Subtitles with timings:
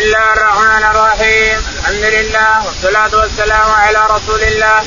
[0.00, 1.58] الله الرحمن الرحيم.
[1.78, 4.78] الحمد لله والصلاة والسلام على رسول الله.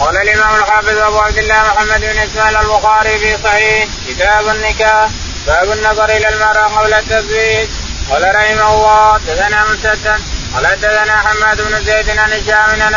[0.00, 5.10] قال الإمام الحافظ أبو عبد الله محمد بن إسماعيل البخاري في صحيح كتاب النكاح.
[5.46, 7.68] باب النظر إلى المرأة قبل التزويج.
[8.10, 10.20] قال رحمه الله حدثنا مسدد.
[10.54, 12.94] قال حدثنا حماد بن زيد عن هشام عن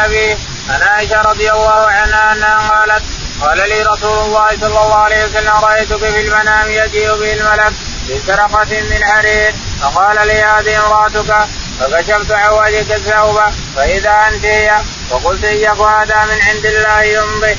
[0.70, 3.04] عن عائشة رضي الله عنها أنها قالت
[3.42, 7.74] قال لي رسول الله صلى الله عليه وسلم رأيتك في المنام يجيء به الملك
[8.10, 9.54] بسرقة من حرير.
[9.84, 11.32] فقال لي هذه امرأتك
[11.80, 13.40] فكشفت عن وجهك الثوب
[13.76, 17.56] فإذا أنت هي وقلت يكن هذا من عند الله يمضي.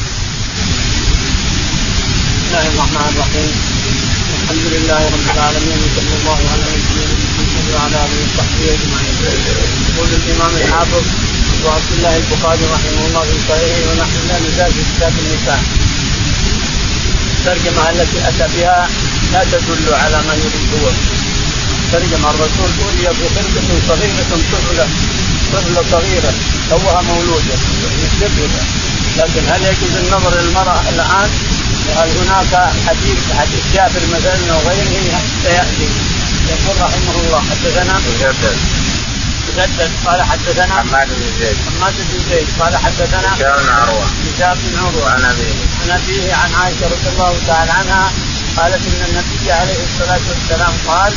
[2.34, 3.52] بسم الله الرحمن الرحيم
[4.42, 9.16] الحمد لله رب العالمين وصلى الله على نبينا محمد وعلى آله وصحبه أجمعين.
[9.88, 11.04] يقول الإمام الحافظ
[11.60, 15.60] أبو عبد الله البخاري رحمه الله في صحيحه ونحن لا نزال في كتاب النكاح.
[17.38, 18.88] الترجمه التي أتى بها
[19.32, 20.34] لا تدل على ما
[20.72, 20.88] هو
[21.94, 24.86] ترجم الرسول أولي بخلقة صغيرة طفلة
[25.52, 26.32] طفلة صغيرة
[26.70, 27.56] توها مولودة.
[29.18, 31.30] لكن هل يجوز النظر للمرأة الآن؟
[31.96, 35.88] هل هناك حديث حديث جابر مثلا وغيره؟ سيأتي.
[36.48, 38.00] يقول رحمه الله حدثنا
[39.48, 41.56] مسدد قال حدثنا حماد بن زيد.
[41.66, 42.46] حماد بن زيد.
[42.60, 44.06] قال حدثنا هشام بن عروة.
[44.36, 45.10] هشام بن عروة.
[45.10, 45.54] عن أبيه.
[45.82, 48.12] عن أبيه عن عائشة رضي الله تعالى عنها
[48.56, 51.12] قالت إن النبي عليه الصلاة والسلام قال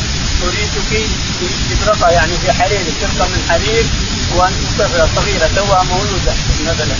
[0.46, 1.08] اريدك
[1.42, 3.84] استبرقه يعني في حرير فرقه من حرير
[4.36, 6.32] وانت طفله صغيرة توها مولودة
[6.66, 6.96] مثلا.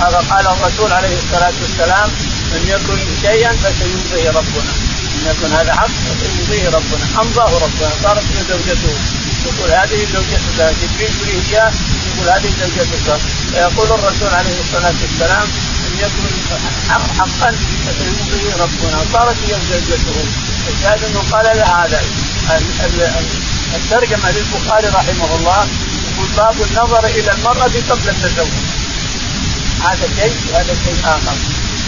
[0.00, 2.10] هذا قال الرسول عليه الصلاة والسلام
[2.54, 4.72] إن يكن شيئا فسيمضيه ربنا.
[5.14, 7.04] إن يكن هذا حق فسيمضيه ربنا.
[7.22, 8.94] أمضاه ربنا صارت من زوجته.
[9.46, 11.72] يقول هذه زوجتك جبريل يريه إياه
[12.06, 13.18] يقول هذه زوجتك
[13.52, 15.46] فيقول الرسول عليه الصلاة والسلام
[15.86, 16.24] إن يكن
[17.18, 17.50] حقا
[17.86, 18.98] فسيمضيه ربنا.
[19.12, 20.43] صارت هي زوجته.
[20.68, 22.00] الشاهد أنه قال لها هذا.
[23.74, 25.66] الترجمة للبخاري رحمه الله
[26.12, 28.48] يقول باب النظر إلى المرأة قبل التزوج.
[29.84, 31.36] هذا شيء وهذا شيء آخر.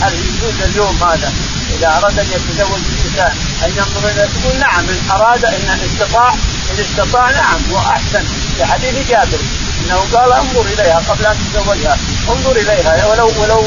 [0.01, 1.33] هل يجوز اليوم هذا
[1.79, 3.33] إذا أراد أن يتزوج الإنسان
[3.65, 6.35] أن ينظر إلى تقول نعم إن أراد إن استطاع
[6.71, 8.25] إن استطاع نعم وأحسن.
[8.57, 9.39] في حديث جابر
[9.81, 11.99] إنه قال انظر إليها قبل أن تتزوجها.
[12.29, 13.65] انظر إليها ولو ولو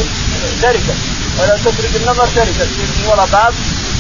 [0.62, 0.98] تركت
[1.40, 3.53] ولو تترك النظر تركت من وراء باب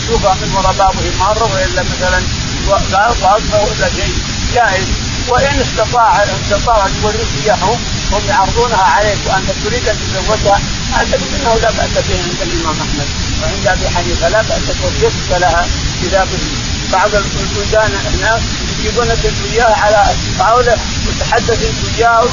[0.09, 2.21] تشوفها من وراء بابه مره وإلا مثلا
[2.67, 4.13] واصبح ولا شيء.
[4.55, 7.77] جائز وان استطاع استطاع أن يوريك اياه
[8.11, 10.59] هم يعرضونها عليك وأنت تريد أن تتزوجها.
[10.93, 13.07] اعتقد إنه لا بأس به عند الإمام أحمد.
[13.41, 15.67] وعند أبي حنيفة لا بأس توفيقك لها
[16.03, 16.27] إذا
[16.91, 18.41] بعض البلدان هناك
[18.79, 19.19] يجيبونك
[19.53, 22.25] إياها على طاوله وتحدث انت وياها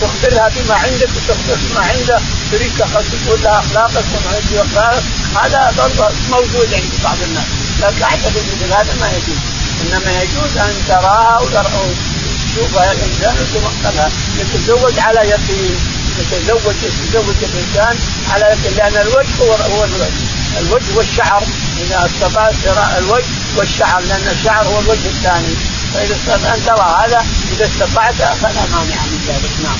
[0.00, 2.20] تخبرها بما عندك وتخبر بما عنده
[2.52, 5.02] تريد تقول لها أخلاقك وما عندي أخلاقك.
[5.42, 7.44] هذا برضه موجود عند بعض الناس.
[7.80, 9.40] لكن أعتقد مثل هذا ما يجوز.
[9.80, 11.38] إنما يجوز أن تراها
[12.50, 15.78] وتشوفها الانسان وتمقتلها يتزوج على يقين
[16.18, 17.96] يتزوج يتزوج الإنسان
[18.30, 20.10] على يقين لأن الوجه هو هو الوجه.
[20.60, 21.42] الوجه والشعر
[21.80, 25.54] إذا استطعت شراء الوجه والشعر لأن الشعر هو الوجه الثاني.
[25.94, 29.50] فإذا استطعت أن ترى هذا إذا استطعت فلا مانع من ذلك.
[29.62, 29.78] نعم.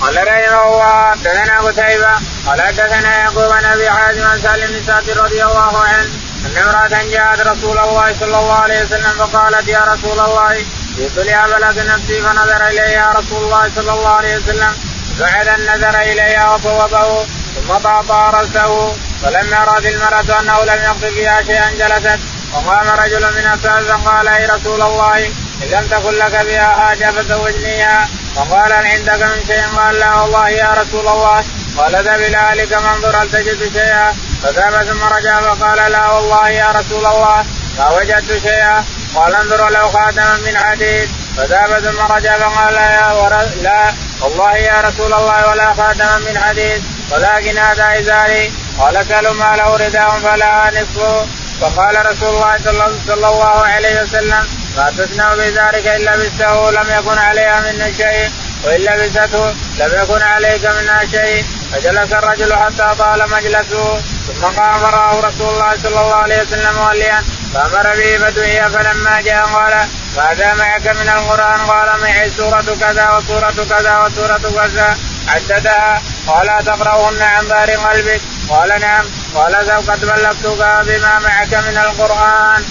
[0.00, 2.12] قال رحمه الله حدثنا قتيبة
[2.46, 6.10] قال حدثنا يعقوب بن أبي حازم عن سالم بن سعد رضي الله عنه
[6.46, 10.64] أن امرأة جاءت رسول الله صلى الله عليه وسلم فقالت يا رسول الله
[10.96, 14.72] جئت لأبلغ نفسي فنظر اليها رسول الله صلى الله عليه وسلم.
[15.20, 18.92] بعد النظر اليها وصوبه ثم طاطا رأسه
[19.22, 22.20] فلما رأت المرأة أنه لم يقض فيها شيئا جلست.
[22.52, 25.26] وقام رجل من أصحابه فقال أي رسول الله
[25.62, 28.08] إن لم تكن لك بها حاجة فزوجنيها.
[28.36, 31.44] فقال هل عندك من شيء؟ قال لا والله يا رسول الله.
[31.78, 36.70] قال ذهب إلى أهلك فانظر هل تجد شيئا؟ فذهب ثم رجع فقال لا والله يا
[36.70, 37.44] رسول الله
[37.78, 38.84] ما وجدت شيئا.
[39.14, 43.34] قال انظر له خاتما من حديد فذهب ثم رجع فقال يا ور...
[43.62, 48.52] لا والله يا رسول الله ولا خاتما من حديد ولكن هذا إزاري.
[48.78, 51.26] قال سلوا ما له رداء فلا نصفه.
[51.60, 52.58] فقال رسول الله
[53.06, 54.46] صلى الله عليه وسلم
[54.76, 58.30] ما تصنع بذلك ان لبسته لم يكن عليها من شيء.
[58.64, 61.44] وان لبسته لم يكن عليك منها شيء.
[61.72, 64.00] فجلس الرجل حتى طال مجلسه.
[64.26, 67.24] ثم قام فرآه رسول الله صلى الله عليه وسلم موليا.
[67.54, 69.74] فأمر به فدعي فلما جاء قال
[70.16, 74.98] ماذا معك من القرآن؟ قال معي سورة كذا وسورة كذا وسورة كذا.
[75.28, 79.04] عددها قال تقراهن عن ظهر قلبك؟ قال نعم.
[79.34, 79.54] قال
[79.88, 82.64] قد بلغتك بما معك من القرآن.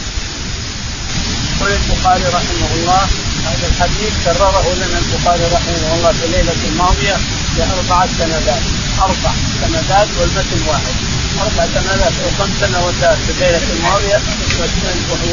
[1.56, 3.02] يقول البخاري رحمه الله
[3.46, 7.18] هذا الحديث كرره لنا البخاري رحمه الله في الليلة الماضية
[7.58, 8.64] باربعه سندات
[9.02, 9.32] أربع
[9.62, 11.21] سندات والمتن واحد.
[11.42, 14.20] أربع سنوات أو خمس سنوات في الليلة الماضية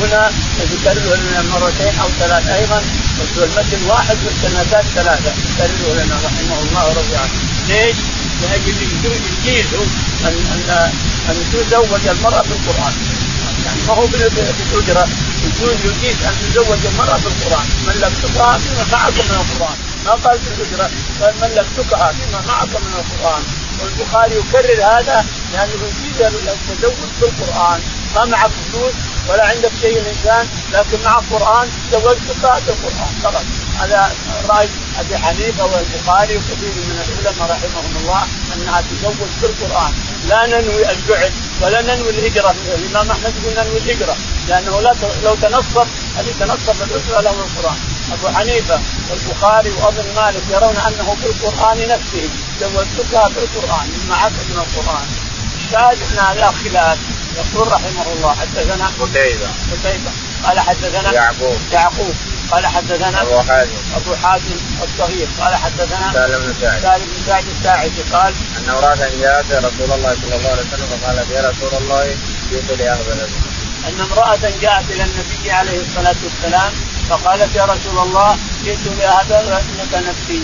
[0.00, 0.30] وهنا
[0.72, 2.82] يكرره لنا مرتين أو ثلاث أيضا
[3.36, 5.32] والمتن واحد والسنتات ثلاثة.
[5.48, 7.34] يكرره لنا رحمه الله ورضي عنه.
[7.68, 7.96] ليش؟
[8.42, 8.76] لأجل
[9.44, 9.66] يجيز
[10.24, 10.92] ان ان
[11.28, 12.94] أن تزوج المرأة بالقرآن.
[13.66, 15.08] يعني ما هو بالأجرة.
[15.46, 17.66] يقول يجيز أن تزوج المرأة بالقرآن.
[17.86, 19.76] من تقرا فيما معكم من القرآن.
[20.06, 20.90] ما قال بالأجرة.
[21.20, 23.42] قال من تقرا فيما معكم من القرآن.
[23.82, 27.80] والبخاري يكرر هذا لأنه يجيز التزوج بالقرآن
[28.14, 28.94] ما معك فلوس
[29.28, 33.44] ولا عندك شيء الإنسان لكن مع القرآن زوجتك بالقران فقط.
[33.78, 34.12] هذا
[34.48, 38.22] رأي أبي حنيفة والبخاري وكثير من العلماء رحمهم الله
[38.54, 39.92] أنها تزوج بالقرآن.
[40.28, 42.54] لا ننوي الجعل ولا ننوي الهجرة.
[42.78, 44.16] الإمام أحمد يقول ننوي الهجرة
[44.48, 44.94] لأنه لا
[45.24, 45.86] لو تنصب
[46.18, 47.78] الذي تنصب الأسرة له القرآن.
[48.12, 48.80] أبو حنيفة
[49.10, 52.28] والبخاري واظن مالك يرون أنه بالقرآن نفسه.
[52.60, 55.06] زوجتها بالقران معك من القرآن.
[55.56, 56.98] الشاهد إن هذا خلاف.
[57.36, 59.48] يقول رحمه الله حدثنا قتيبة.
[59.72, 60.10] قتيبة.
[60.44, 61.56] قال حدثنا يعقوب.
[61.72, 62.14] يعقوب.
[62.50, 63.78] قال حدثنا أبو حازم.
[63.96, 65.28] أبو حازم الصغير.
[65.40, 66.82] قال حدثنا سالم بن سعد.
[66.82, 68.02] سالم بن سعد الساعدي.
[68.12, 72.16] قال أن امراه جاءت رسول الله صلى الله عليه وسلم فقالت يا رسول الله
[72.50, 73.28] جئت لاهبل
[73.88, 76.72] أن امرأة جاءت إلى النبي عليه الصلاة والسلام
[77.08, 80.42] فقالت يا رسول الله جئت لاهبل ابنك نفسي.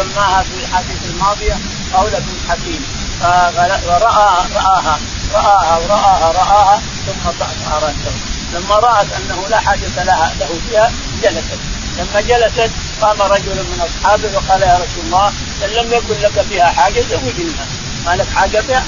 [0.00, 1.58] وسماها في الحديث الماضيه
[1.94, 2.86] قول ابن حكيم.
[3.20, 4.98] فراى رآها.
[5.34, 7.28] رآها ورآها رآها ثم
[7.72, 8.14] رأسه.
[8.54, 10.92] لما رأت أنه لا حاجة لها له فيها
[11.22, 11.60] جلست.
[11.98, 12.70] لما جلست
[13.00, 15.28] قام رجل من أصحابه وقال يا رسول الله
[15.64, 17.66] إن لم يكن لك فيها حاجة زوجنيها
[18.06, 18.84] ما لك حاجة بها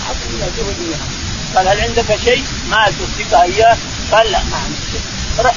[0.56, 1.06] زوجنيها
[1.56, 3.76] قال هل عندك شيء؟ ما تصدقها إياه؟
[4.12, 5.11] قال لا ما عندي شيء.
[5.38, 5.56] رحت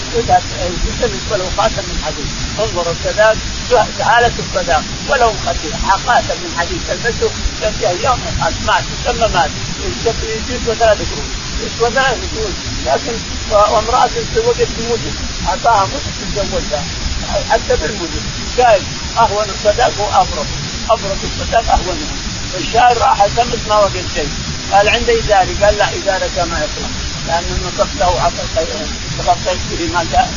[1.00, 2.28] تلبس ولو خاتم من حديد
[2.60, 3.38] انظر الصداق
[4.00, 7.30] تعالى الصداق ولو خاتم من حديد تلبسه
[7.62, 8.20] تنتهي يوم
[8.68, 9.52] مات ثم مات
[10.50, 11.30] يسوى ثلاثة قرون
[11.66, 12.54] يسوى ثلاثة قرون
[12.86, 13.14] لكن
[13.52, 15.14] وامرأة تزوجت بمدن
[15.48, 16.84] أعطاها مدن تتزوجها
[17.50, 18.22] حتى بالمدن
[18.58, 18.82] قال
[19.18, 20.48] أهون الصداق هو أبرد
[20.90, 22.16] أبرد الصداق أهونها
[22.54, 24.30] والشاعر راح التمس ما وجد شيء
[24.72, 28.48] قال عندي إزاري قال لا إزارك ما يطلع لأن نصبت له عقل
[29.18, 30.28] تغطيت به ما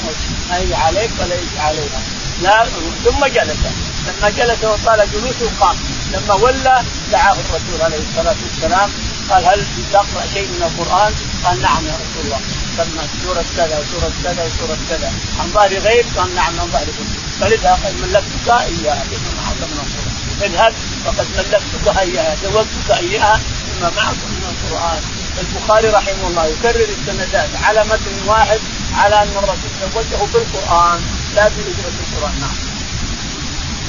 [0.50, 2.02] ما يجي عليك ولا يجي عليها
[2.42, 2.64] لا
[3.04, 3.58] ثم جلس.
[4.06, 5.76] لما جلس وطال جلوسه قام.
[6.12, 6.82] لما ولى
[7.12, 8.90] دعاه الرسول عليه الصلاة والسلام.
[9.30, 11.14] قال هل تقرأ شيء من القرآن؟
[11.44, 12.40] قال نعم يا رسول الله.
[12.76, 15.12] سمى سورة كذا وسوره كذا وسوره كذا.
[15.40, 17.52] عن ظهر غيب؟ قال نعم عن ظهر غيب.
[17.52, 19.04] اذهب قد ملكتك إياها.
[19.10, 20.18] بما معك من القرآن.
[20.42, 20.74] اذهب
[21.04, 23.40] فقد ملكتك إياها زوجتك إياها
[23.80, 25.17] بما معك من القرآن.
[25.40, 28.60] البخاري رحمه الله يكرر السندات على متن واحد
[28.98, 31.00] على أن الرسول زوجه بالقرآن
[31.36, 32.56] لا باجره القرآن نعم.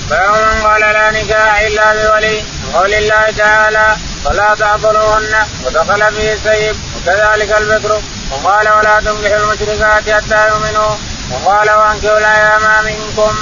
[0.10, 2.44] باب من قال لا نكاح إلا بولي
[2.74, 5.36] قول الله تعالى فلا تعطلوهن
[5.66, 10.96] ودخل فيه السيب وكذلك البكر وقال ولا تنكحوا المشركات حتى يؤمنوا
[11.32, 13.36] وقال وانكحوا الأيام منكم.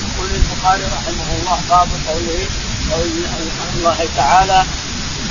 [0.00, 2.46] يقول البخاري رحمه الله باب قوله
[2.92, 3.10] قول
[3.76, 4.64] الله تعالى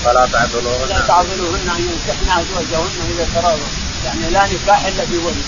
[0.06, 3.68] فلا تعضلوهن لا تعضلوهن أن ينكحن أزواجهن إذا تراضوا.
[4.06, 5.44] يعني لا نكاح إلا بولي.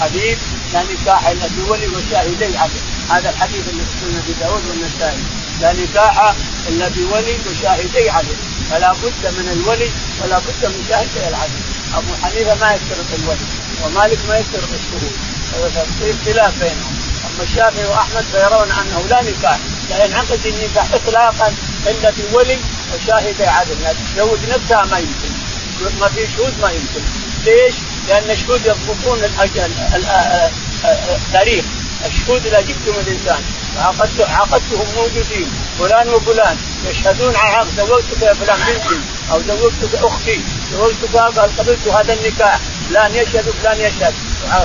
[0.00, 0.38] حديث
[0.72, 2.56] لا نكاح إلا بولي وشاهدي.
[2.58, 2.80] عدل
[3.10, 5.18] هذا الحديث اللي في سنة أبي داود والنسائي.
[5.60, 6.34] لا نكاح
[6.68, 8.10] إلا بولي وشاهدي.
[8.10, 8.36] عدل
[8.70, 9.90] فلا بد من الولي
[10.22, 11.60] ولا بد من شاهدي العدل.
[11.94, 13.46] أبو حنيفة ما يشترط الولي
[13.84, 15.14] ومالك ما يشترط الشهود.
[16.00, 16.94] في اختلاف بينهم.
[17.26, 19.58] أما الشافعي وأحمد فيرون أنه لا نكاح.
[19.90, 21.54] لا ينعقد النكاح اطلاقا
[21.86, 22.58] إلا بولي
[22.94, 23.76] وشاهدي عدل
[24.14, 25.30] تزوج نفسها ما يمكن.
[26.00, 27.02] ما في شهود ما يمكن.
[27.44, 27.74] ليش؟
[28.08, 29.72] لأن الشهود يضبطون الاجل
[30.84, 31.64] التاريخ.
[32.06, 33.42] الشهود إذا جبتم الإنسان
[33.78, 35.50] عقدت عقدتهم موجودين.
[35.78, 36.56] فلان وفلان.
[36.84, 39.00] يشهدون على عقد زوجتك يا فلان بنتي.
[39.32, 40.40] أو زوجتك أختي.
[40.72, 42.60] زوجتك قال قبلت هذا النكاح.
[42.88, 44.14] فلان يشهد وفلان يشهد.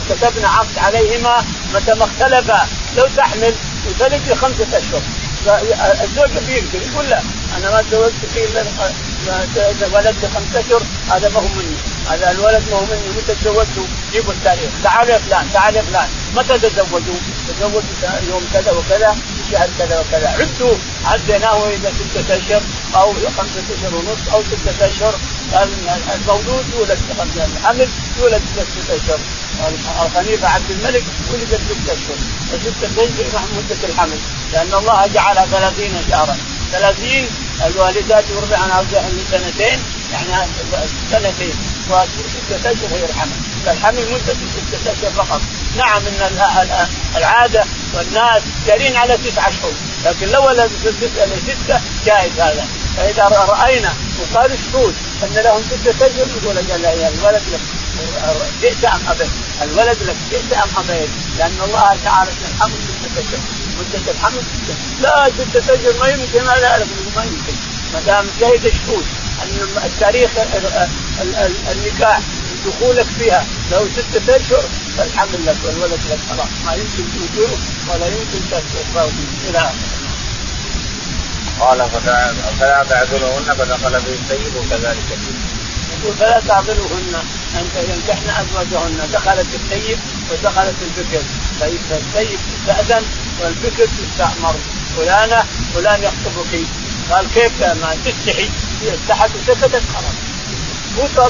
[0.09, 2.67] كتبنا عقد عليهما متى ما اختلفا.
[2.97, 3.53] لو تحمل
[3.87, 5.01] وتلد بخمسه أشهر.
[5.47, 7.21] الزوج يمكن يقول لا
[7.57, 11.75] أنا ما تزوجت الا ولد خمسة أشهر هذا ما هو مني.
[12.09, 14.69] هذا الولد ما هو مني متى تزوجته جيبوا التاريخ.
[14.83, 16.09] تعال يا فلان تعال يا فلان.
[16.35, 17.81] متى تزوجوا؟ تزوجوا
[18.29, 19.15] يوم كذا وكذا
[19.51, 20.27] شهر كذا وكذا.
[20.27, 20.75] عدوا
[21.05, 22.61] عديناه إلى ستة أشهر
[22.95, 25.15] أو خمسة أشهر ونصف أو ستة أشهر.
[26.15, 26.99] المولود يولد
[27.35, 29.19] الحمل يولد ستة أشهر.
[30.05, 32.17] الخليفة عبد الملك ولدت ستة أشهر.
[32.51, 34.19] فستة اشهر مدة الحمل
[34.53, 36.37] لأن الله جعلها ثلاثين شهرا.
[36.71, 37.29] ثلاثين
[37.65, 39.79] الوالدات يرضعن أولادهن سنتين
[40.13, 40.47] يعني
[41.11, 41.53] سنتين.
[41.89, 43.31] وستة أشهر الحمل
[43.65, 45.41] فالحمل مدة ستة أشهر فقط.
[45.77, 46.39] نعم إن
[47.17, 49.71] العادة والناس جارين على تسعة اشهر
[50.05, 52.67] لكن لو ولدت ستة جائز هذا.
[52.97, 56.55] فإذا رأينا وقال الشهود أن لهم ستة اشهر
[57.01, 57.61] يا الولد لك.
[58.61, 59.29] جئت أم أبيت؟
[59.61, 60.15] الولد لك.
[60.31, 63.39] جئت أم أبيت؟ لأن الله تعالى الحمل ستة اشهر
[63.79, 64.43] مدة الحمل
[65.01, 66.77] لا ستة اشهر ما يمكن لا
[67.15, 67.53] ما يمكن.
[67.93, 69.05] ما دام شهد شهود
[69.43, 70.31] أن التاريخ
[71.71, 72.19] النكاح
[72.65, 74.63] دخولك فيها لو ستة أشهر
[74.97, 76.19] فالحمل لك والولد لك.
[76.29, 77.57] خلاص ما يمكن توجوه
[77.89, 79.11] ولا يمكن تسقط
[79.49, 80.04] إلى آخره.
[81.59, 81.89] قال
[82.59, 85.09] فلا تعذلهن فدخل به السيد وكذلك.
[85.93, 87.15] يقول فلا تعذلوهن
[87.55, 89.09] أن ينكحن أزواجهن.
[89.13, 89.99] دخلت السيد
[90.31, 91.23] ودخلت البكر
[91.59, 93.03] فالسيد تستاذن
[93.41, 94.55] والبكر تستامر
[94.97, 95.43] فلانه
[95.75, 96.53] فلان يخطبك.
[97.11, 98.49] قال كيف ما تستحي؟
[98.81, 100.15] هي استحت وسكتت خلاص
[100.97, 101.29] مو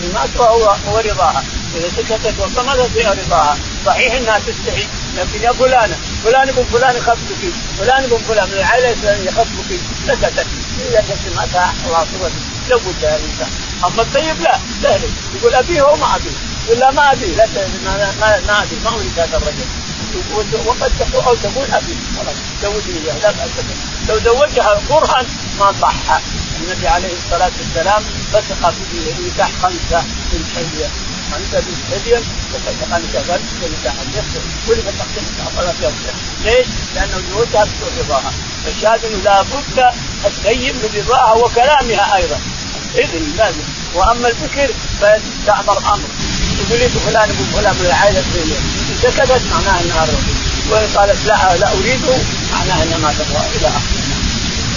[0.00, 1.44] بما هو ورضاها
[1.76, 3.56] إذا سكتت وصمتت فيها رضاها؟
[3.86, 4.86] صحيح إنها تستحي.
[5.16, 8.58] لكن يا فلانه فلان ابن فلان يخطبك فلان ابن فلان من
[8.90, 10.46] الفلانية يخطبك سكتت
[10.88, 12.06] إذا شتمتها خلاص
[12.68, 13.50] زوجها الانسان
[13.84, 16.30] أما الطيب لا سهل يقول أبيه أو ما أبيه.
[16.66, 17.36] يقول لا ما أبيه.
[17.36, 17.46] لا
[17.84, 18.76] ما ما, ما أبيه.
[18.84, 19.66] ما اريد هذا الرجل.
[20.66, 23.50] وقد تقول أو تقول ابي خلاص زوجني إياه لا بأس
[24.08, 25.24] لو زوجها كرها
[25.58, 26.20] ما صح.
[26.60, 30.90] النبي عليه الصلاة والسلام فسق في نكاح خمسه من حيه
[31.32, 32.22] حيه
[32.54, 36.14] وفسق نكاح خمسه نكاح يصبر كل ما تقسم فلا يصبر
[36.44, 37.68] ليش؟ لأنه بدون
[37.98, 38.32] رضاها
[38.64, 39.94] فالشاهد انه لابد
[40.26, 42.40] السيد من رضاها وكلامها أيضا.
[42.94, 46.08] إذن لازم واما الفكر فيستعمر أمر
[46.58, 48.60] يقول لي فلان ابن فلان من العائله الفلانيه
[49.02, 50.34] سكتت معناها انها رضي
[50.70, 52.16] وان قالت لا لا اريده
[52.52, 54.15] معناها انها ما تبغى إلى اخره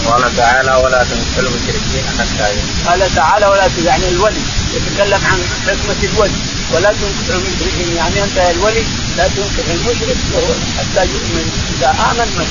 [0.07, 4.41] قال تعالى ولا تنكحوا المشركين حتى قال تعالى ولا يعني الولي.
[4.73, 6.39] يتكلم عن حكمة الولي.
[6.73, 8.83] ولا تنكح المشركين يعني أنت يا الولي
[9.17, 11.47] لا تنكح المشرك وهو حتى يؤمن.
[11.77, 12.47] إذا آمن من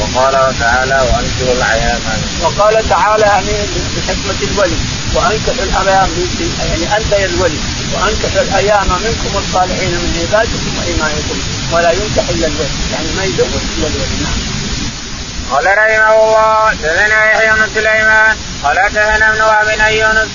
[0.00, 2.00] وقال تعالى وانكحوا الأيام
[2.42, 3.56] وقال تعالى يعني
[3.96, 4.76] بحكمة الولي.
[5.14, 6.10] وأنكحوا الأيام
[6.68, 7.58] يعني أنت يا الولي.
[7.94, 11.38] وأنكحوا الأيام منكم الصالحين من عبادكم وإيمانكم.
[11.72, 12.74] ولا ينكح إلا الولي.
[12.92, 14.16] يعني ما يزوج إلا الولي.
[14.22, 14.65] نعم.
[15.50, 20.28] قال رحمه الله حدثنا يحيى بن سليمان قال حدثنا ابن وهب بن يونس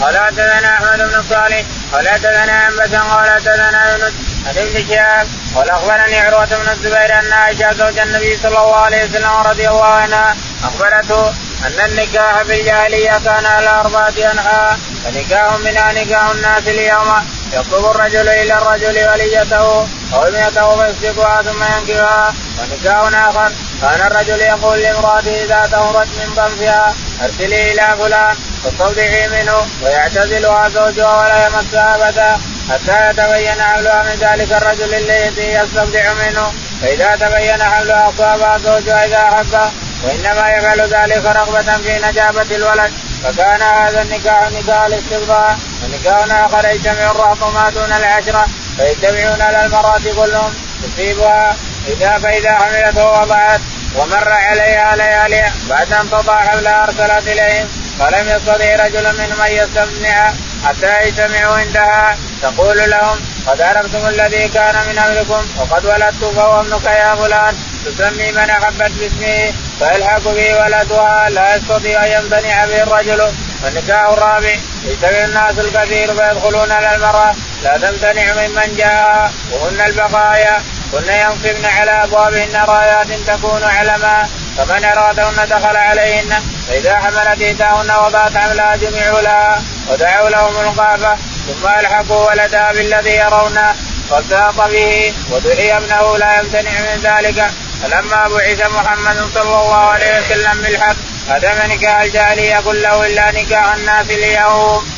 [0.00, 4.12] قال حدثنا أحمد بن صالح قال حدثنا انبسا قال حدثنا يونس
[4.46, 5.26] عن ابن شهاب
[5.56, 9.84] قال أخبرني عروة بن الزبير أن عائشة زوج النبي صلى الله عليه وسلم رضي الله
[9.84, 11.28] عنها أخبرته
[11.66, 18.28] أن النكاح في الجاهلية كان على أربعة أنحاء فنكاح منها نكاح الناس اليوم يطلب الرجل
[18.28, 25.68] إلى الرجل وليته أو ابنته فيسبقها ثم ينكحها ونكاح آخر كان الرجل يقول لامرأته إذا
[25.72, 26.94] طهرت من ضمها
[27.24, 32.38] أرسلي إلى فلان فاستودعي منه ويعتزلها زوجها ولا يمسها أبدا
[32.70, 36.52] حتى يتبين حملها من ذلك الرجل الذي يستودع منه.
[36.82, 39.70] فإذا تبين حملها أصابها زوجها إذا احبه
[40.04, 42.92] وإنما يفعل ذلك رغبة في نجابة الولد.
[43.24, 50.00] فكان هذا النكاح نكاح الاستبضاع ونكاح آخر يجتمع الرهط ما دون العشرة فيجتمعون على المرأة
[50.16, 51.56] كلهم تصيبها
[51.88, 53.60] إذا فاذا حملت ووضعت
[53.96, 57.68] ومر عليها ليالي بعد أن تضع حولها أرسلت إليهم
[57.98, 60.32] فلم يستطع رجل منهم أن يستمنع
[60.66, 62.16] حتى يجتمعوا عندها.
[62.42, 67.54] تقول لهم قد عرفتم الذي كان من امركم وقد ولدت فهو ابنك يا فلان.
[67.86, 71.30] تسمي من أحبت باسمه فيلحق به ولدها.
[71.30, 73.32] لا يستطيع أن يمتنع به الرجل.
[73.64, 77.34] والنكاح الرابع يجتمع الناس الكثير فيدخلون على المرأة.
[77.62, 80.62] لا تمتنع ممن جاء وهن البقايا.
[80.92, 88.36] كن ينصبن على أبوابهن رايات تكون علما فمن أرادهن دخل عليهن فإذا حملت احداهن وضعت
[88.36, 91.16] حملها جميعوا لها ودعوا لهم القافه
[91.46, 93.74] ثم ألحقوا ولدها بالذي يرونه
[94.10, 97.50] فالتاط به ودعي ابنه لا يمتنع من ذلك
[97.82, 100.96] فلما بعث محمد صلى الله عليه وسلم بالحق
[101.28, 104.88] هدم نكاح الجاهلية كله إلا نكاح الناس اليوم.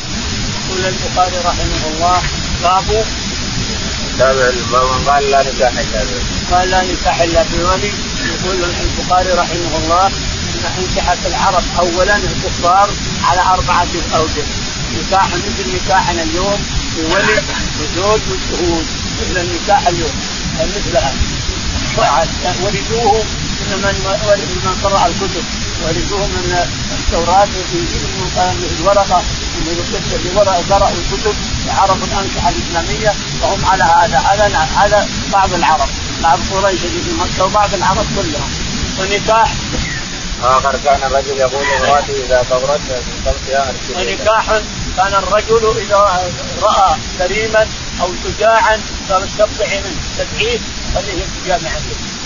[0.68, 2.22] يقول البخاري رحمه الله
[2.62, 3.04] باب
[4.20, 6.04] من قال لا نكاح الا
[6.50, 7.92] قال لا نكاح الا بولي
[8.44, 12.90] يقول البخاري رحمه الله ان انكحت العرب اولا الكفار
[13.24, 14.44] على اربعه اوجه
[14.98, 16.60] نكاح مثل نكاحنا اليوم
[16.96, 17.42] بولي
[17.80, 18.86] وزوج وشهود
[19.20, 20.14] مثل النكاح اليوم
[20.76, 21.14] مثلها
[22.62, 23.24] ورثوه
[23.70, 23.94] من
[24.64, 25.44] من قرأ الكتب
[25.82, 26.66] ورثوه من
[26.98, 29.22] التوراة والإنجيل من الورقة
[29.56, 31.34] من ورقة قرأوا الكتب
[31.68, 33.12] وعرفوا الأنكحة الإسلامية
[33.42, 35.88] وهم على هذا هذا هذا بعض العرب
[36.22, 38.50] بعض قريش اللي في مكة وبعض العرب كلهم.
[39.00, 39.52] ونكاح.
[40.42, 44.46] آخر كان الرجل يقول لامرأته إذا كبرت من خلفها ونكاح.
[44.96, 45.96] كان الرجل إذا
[46.62, 47.66] رأى كريما
[48.00, 50.00] أو شجاعا فاستبطعي منه.
[50.18, 50.58] تدعيه
[50.94, 51.70] خليه يتجامع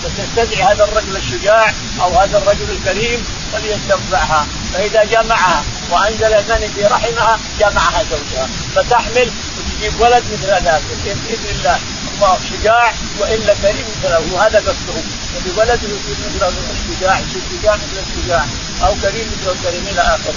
[0.03, 3.23] فتستدعي هذا الرجل الشجاع أو هذا الرجل الكريم
[3.53, 8.49] فليستنفعها فإذا جمعها وأنزل المني في رحمها جمعها زوجها.
[8.75, 11.79] فتحمل وتجيب ولد مثل ذاك بإذن الله.
[12.15, 15.01] الله شجاع والا كريم مثله وهذا قصده
[15.35, 17.21] وبولده يصير مثل الشجاع.
[17.61, 18.45] شجاع مثل الشجاع.
[18.83, 20.35] أو كريم مثل الكريم إلى آخره.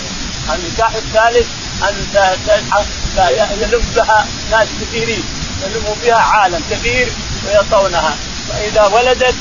[0.54, 1.46] النكاح الثالث
[1.82, 1.94] أن
[3.62, 5.24] يلم بها ناس كثيرين.
[5.66, 7.08] يلم بها عالم كثير
[7.46, 8.16] ويطونها.
[8.48, 9.34] فإذا ولدت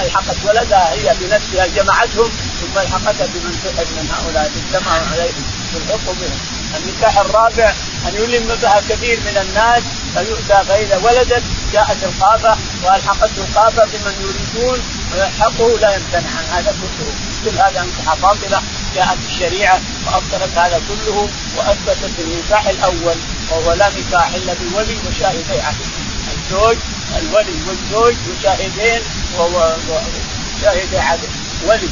[0.00, 3.54] ألحقت ولدها هي بنفسها جمعتهم ثم ألحقتها بمن
[3.96, 6.38] من هؤلاء اجتمعوا عليهم تلحق بهم.
[6.76, 7.72] النكاح الرابع
[8.08, 9.82] أن يلم بها كثير من الناس
[10.14, 14.80] فيؤتى فاذا ولدت جاءت القافه والحقته القافه بمن يريدون
[15.12, 17.12] ويلحقه لا يمتنع عن هذا كله.
[17.44, 18.62] كل هذا أنكحة باطله
[18.94, 23.16] جاءت الشريعة وأبطلت هذا كله وأثبتت النكاح الأول
[23.50, 26.05] وهو لا نكاح إلا بولي وشاهدي عهد
[26.46, 26.76] الزوج
[27.18, 29.02] الولي والزوج وشاهدين
[29.38, 31.28] وشاهدي عدل
[31.64, 31.88] ولي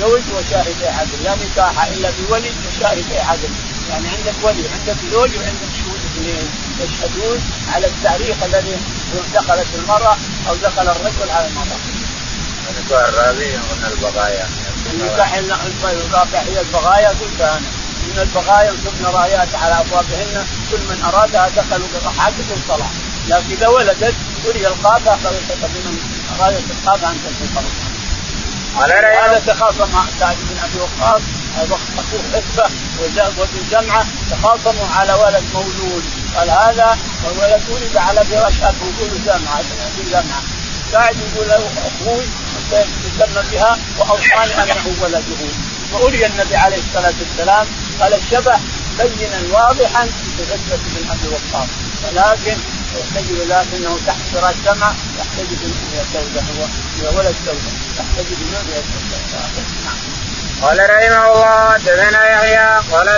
[0.00, 3.48] زوج وشاهدي عدل لا نكاح إلا بولي وشاهدي عدل
[3.90, 6.48] يعني عندك ولي عندك زوج وعندك شهود اثنين.
[6.80, 7.40] يشهدون
[7.74, 8.76] على التاريخ الذي
[9.34, 10.16] دخلت المرأة
[10.48, 11.78] أو دخل الرجل على المرأة.
[12.70, 14.48] النكاح الرابع قلنا البغايا.
[14.92, 17.60] النكاح الرابع هي البغايا قلت أنا.
[18.04, 22.90] من البغايا ينصبن رايات على أبوابهن كل من أرادها دخلوا برحاكم الصلاه
[23.28, 24.14] لكن إذا ولدت
[24.44, 25.98] ولي القافه فليس بمن
[26.40, 27.64] ارادت القافه ان تنتصر.
[28.76, 31.22] هذا تخاصم مع سعد بن أبي وقاص.
[31.56, 31.78] اخوه
[32.34, 32.70] حسبه
[33.38, 36.04] وابن جمعه تخاصموا على ولد مولود.
[36.36, 40.42] قال هذا والولد ولد على فراش ابوه يقول جمعه ابن جمعه
[40.92, 42.24] سعد يقول له أخوي
[42.72, 45.40] يسمى بها وأوصاني أنه ولده.
[45.92, 47.66] وأري النبي عليه الصلاة والسلام
[48.00, 48.58] قال الشبه
[48.98, 51.68] بينا واضحا في غزوه بن أبي وقاص.
[52.04, 52.56] ولكن
[53.00, 58.82] يحتاج لكنه تحت فراش جمعه يحتاج إلى سوده هو ولد سوده يحتاج إلى
[59.84, 59.96] نعم
[60.62, 63.08] قال رحمه الله حدثنا يحيى قال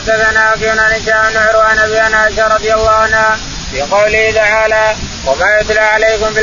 [0.61, 3.39] كنا هشام بن عروة عن أبي عائشة رضي الله عنها
[3.71, 6.35] في قوله تعالى وما يتلى عليكم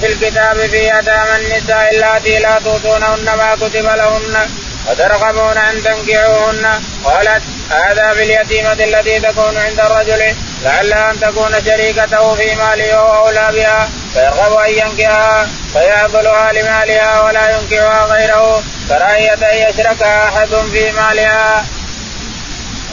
[0.00, 4.50] في الكتاب في يتامى النساء اللاتي لا تؤتونهن ما كتب لهن
[4.88, 12.34] وترغبون أن تنكحوهن قالت هذا في اليتيمة التي تكون عند الرجل لعلها أن تكون شريكته
[12.34, 19.70] في ماله وهو اولى بها فيرغب أن ينكحها فيعضلها لمالها ولا ينكحها غيره كراهية أن
[19.70, 21.66] يشركها أحد في مالها.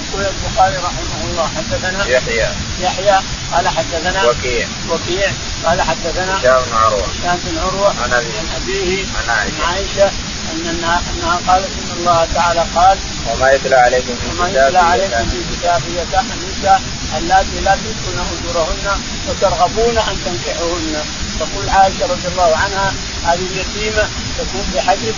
[0.10, 2.48] يقول البخاري رحمه الله حدثنا يحيى.
[2.82, 3.20] يحيى
[3.54, 4.68] قال حدثنا وكيع.
[4.90, 5.32] وكيع
[5.66, 7.04] قال حدثنا هشام بن عروة.
[7.04, 9.06] هشام بن عروة عن أبيه.
[9.18, 10.12] عن عائشه عن عائشة.
[10.52, 12.98] انها أنها قالت إن الله تعالى قال
[13.32, 16.82] وما يتلى عليكم في وما يتلى عليكم في كتاب يتامى النساء
[17.18, 20.96] اللاتي لا تؤتون اجورهن وترغبون أن تنكحوهن.
[21.40, 22.94] تقول عائشة رضي الله عنها
[23.24, 24.66] هذه اليتيمة تكون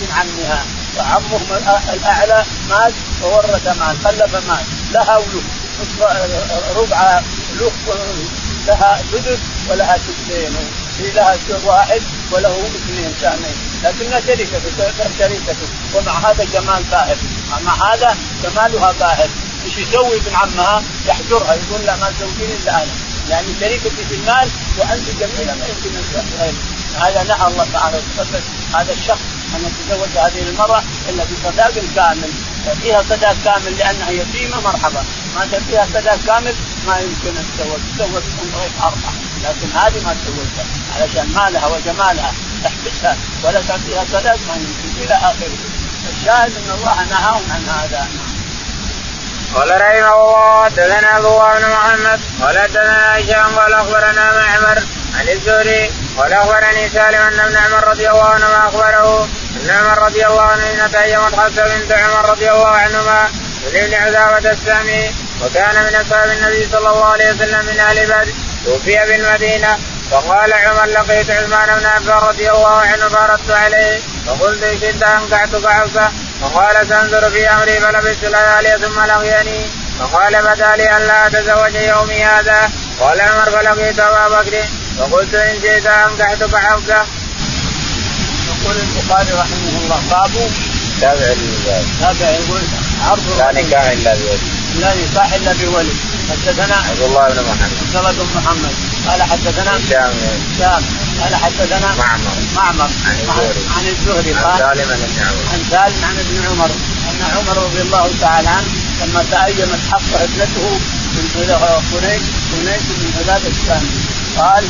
[0.01, 0.65] من عمها
[0.97, 1.39] وعمه
[1.93, 5.17] الأعلى مات وورث مال خلف مال لها
[6.75, 7.21] ربع
[8.67, 10.55] لها سدس ولها سدسين
[10.99, 14.61] هي لها واحد وله اثنين سهمين لكنها شريكة
[15.19, 15.55] شريكة
[15.95, 17.17] ومع هذا جمال باهر
[17.65, 19.29] مع هذا جمالها باهر.
[19.65, 22.93] إيش يسوي ابن عمها؟ يحجرها يقول لا ما تزوجين إلا أنا.
[23.29, 26.55] يعني شريكتي في المال وأنت جميلة ما يمكن أن
[27.01, 28.43] هذا نهى الله تعالى وتقدس
[28.73, 29.19] هذا الشخص
[29.55, 32.31] أن يتزوج هذه المرأة إلا بصداق كامل.
[32.81, 35.03] فيها صداق كامل لأنها يتيمة مرحبا.
[35.35, 36.55] ما فيها صداق كامل
[36.87, 38.23] ما يمكن أن تتزوج تزوج
[38.55, 40.65] غير اربعه لكن هذه ما تزوجها.
[40.95, 45.01] علشان مالها وجمالها تحبسها ولا تعطيها صداق ما يمكن.
[45.03, 45.57] إلى آخره.
[46.09, 48.07] الشاهد أن الله نهاهم عن هذا.
[49.55, 54.83] قال رحمه الله حدثنا أبو بن محمد قال حدثنا هشام قال أخبرنا معمر
[55.19, 59.29] عن الزهري قال أخبرني سالم أن ابن عمر رضي الله عنهما أخبره
[59.63, 63.29] أن عمر رضي الله عنه إن تيمت حفصه بنت عمر رضي الله عنهما
[63.73, 68.33] من ابن عذابة السامي وكان من أصحاب النبي صلى الله عليه وسلم من أهل بدر
[68.65, 69.77] توفي بالمدينة
[70.11, 75.67] فقال عمر لقيت عثمان بن عفان رضي الله عنه فاردت عليه فقلت إن شئت انكعتك
[75.67, 79.65] حفصه فقال سأنظر في أمري فلبثت ليالي ثم لقيني
[79.99, 82.71] فقال بدا لي أن لا أتزوج يومي هذا.
[82.99, 84.63] قال عمر فلقيت ابا بكر
[84.99, 87.05] فقلت إن شئت انكحتك حفصه.
[88.49, 90.31] يقول البخاري رحمه الله باب
[91.01, 91.33] تابع
[91.99, 92.61] تابع يقول
[93.09, 94.39] عرض لا نكاح إلا بولي
[94.79, 95.93] لا نكاح إلا بولي
[96.29, 97.71] حدثنا عبد الله بن محمد.
[97.81, 98.75] عبد الله بن محمد.
[99.09, 100.13] قال حدثنا هشام
[100.55, 100.83] هشام
[101.21, 102.35] قال حدثنا معمر.
[102.55, 102.89] معمر.
[103.07, 103.63] عن الزهري.
[103.77, 106.71] عن الزهري عن قال سالم بن عمر عن سالم عن ابن عمر.
[107.09, 108.67] أن عمر رضي الله تعالى عنه
[109.01, 110.79] لما تأيمت حفصه ابنته
[111.15, 111.25] من
[111.91, 113.89] حنين حنين من عباد الثاني
[114.37, 114.63] قال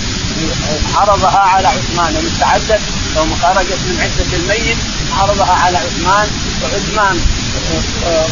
[0.95, 2.15] عرضها على عثمان.
[2.15, 2.81] يوم تعدت
[3.15, 4.77] يوم خرجت من عدة الميت
[5.19, 6.27] عرضها على عثمان.
[6.63, 7.19] وعثمان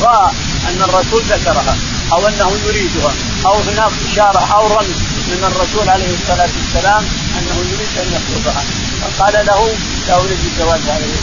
[0.02, 0.32] راى
[0.68, 1.76] أن الرسول ذكرها
[2.12, 3.12] أو أنه يريدها
[3.46, 7.04] أو هناك اشاره أو رمز من الرسول عليه الصلاة والسلام
[7.38, 8.64] أنه يريد أن يخطبها
[9.02, 9.76] فقال له
[10.08, 11.18] لا أريد الزواج عليه.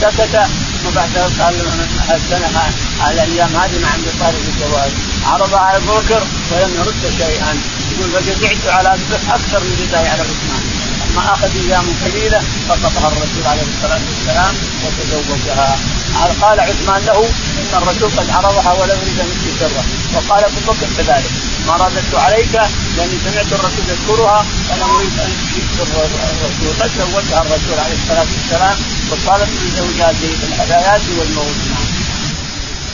[0.00, 0.34] سكت
[0.86, 1.54] وبعد قال
[2.10, 4.90] السنة على الأيام هذه ما عندي طالب الزواج.
[5.26, 7.60] عرض على بكر ولم يرد شيئا.
[7.92, 8.88] يقول فجزعت على
[9.28, 10.64] أكثر من جزائي على عثمان.
[11.16, 15.78] ما أخذ أيام قليلة فقطها الرسول عليه الصلاة والسلام وتزوجها.
[16.42, 17.28] قال عثمان له
[17.78, 19.84] الرسول قد عرضها ولا يريد ان سره.
[20.14, 21.30] وقال أبو بكر كذلك.
[21.66, 22.54] ما رددت عليك
[22.96, 25.32] لأني سمعت الرسول يذكرها فلم أريد أن
[25.78, 26.72] سر الرسول.
[26.80, 28.26] قد زوجها الرسول عليه الصلاة
[29.10, 31.56] والسلام من زوجاته في الحياة والموت.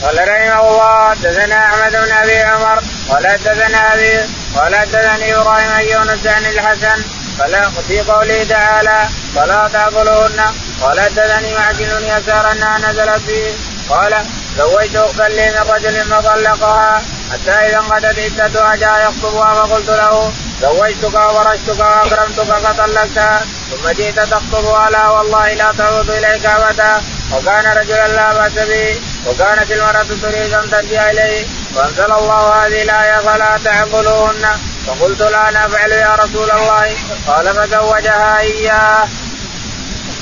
[0.01, 4.13] قال رحمه الله حدثنا أحمد بن أبي عمر قال حدثنا أبي
[4.55, 7.03] قال حدثني إبراهيم يونس عن الحسن
[7.39, 10.41] فلا في قوله تعالى فلا تعقلوهن
[10.81, 13.51] قال حدثني معجل يسار انها نزلت فيه.
[13.89, 14.25] قال
[14.57, 21.13] زوجت اختا لي من رجل فطلقها حتى إذا انقضت عدتها جاء يخطبها فقلت له زوجتك
[21.13, 27.01] وبرشتك وأكرمتك فطلقتها ثم جئت تخطبها لا والله لا تعود إليك أبدا
[27.33, 33.17] وكان رجلا لا بأس به وكانت المرأة تريد أن ترجع إليه فأنزل الله هذه الآية
[33.19, 34.45] فلا تعقلوهن
[34.87, 36.95] فقلت لا نفعل يا رسول الله
[37.27, 39.07] قال فزوجها إياه.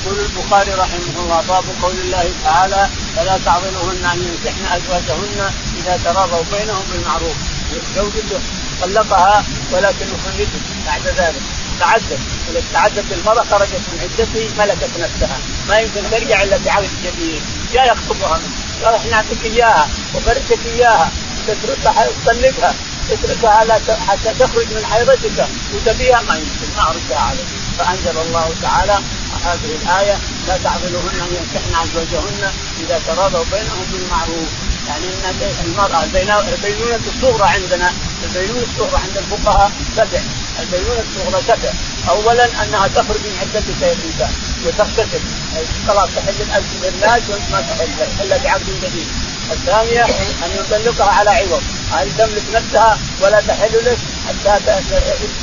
[0.04, 6.44] يقول البخاري رحمه الله باب قول الله تعالى فلا تعظمهن أن ينكحن أزواجهن إذا تراضوا
[6.52, 7.36] بينهم بالمعروف.
[7.96, 8.40] زوجته
[8.82, 10.48] طلقها ولكن يخرجه
[10.86, 11.42] بعد ذلك.
[11.80, 12.18] تعدت
[12.50, 15.38] إذا تعدت المرأة خرجت من عدته ملكت نفسها.
[15.68, 17.42] ما يمكن ترجع إلا بعقد جديد.
[17.72, 21.10] جاء يخطبها منه قال إحنا نعطيك إياها وفرشك إياها.
[21.46, 22.74] تتركها تطلقها.
[23.10, 26.68] اتركها لا حتى تخرج من حيضتك وتبيها ما يمكن.
[26.76, 27.46] ما اردها عليك.
[27.78, 28.98] فأنزل الله تعالى
[29.44, 34.48] هذه الآية لا تعضلوهن أن ينكحن ازواجهن إذا تراضوا بينهم بالمعروف.
[34.88, 37.92] يعني إن المرأة البينونة الصغرى عندنا
[38.24, 40.20] البينونة الصغرى عند الفقهاء سبع.
[40.60, 41.72] البينونة الصغرى سبع.
[42.08, 44.32] اولا أنها تخرج من عدتك يا الانسان
[44.66, 45.20] وتغتسل
[45.88, 46.42] خلاص تحل
[46.88, 49.06] الناس وانت ما تحل إلا بعقد جديد.
[49.52, 50.04] الثانية
[50.44, 51.62] أن يطلقها على عوض.
[51.92, 53.98] أن تملك نفسها ولا تحل لك
[54.28, 54.80] حتى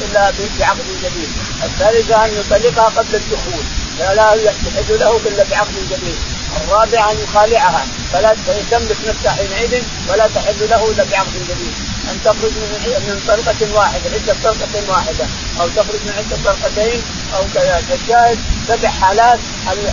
[0.01, 1.29] إلا بعقد جديد.
[1.63, 3.63] الثالثة أن يطلقها قبل الدخول.
[3.99, 6.17] فلا يحل له إلا بعقد جديد.
[6.57, 7.85] الرابعة أن يخالعها.
[8.13, 8.35] فلا
[8.71, 11.73] تملك نفسها حينئذ ولا تحل له إلا بعقد جديد.
[12.11, 12.71] أن تخرج من
[13.07, 15.25] من طلقه واحدة عدة طلقه واحدة.
[15.59, 17.01] أو تخرج من عدة طلقتين
[17.35, 19.39] أو كذا الشاهد سبع حالات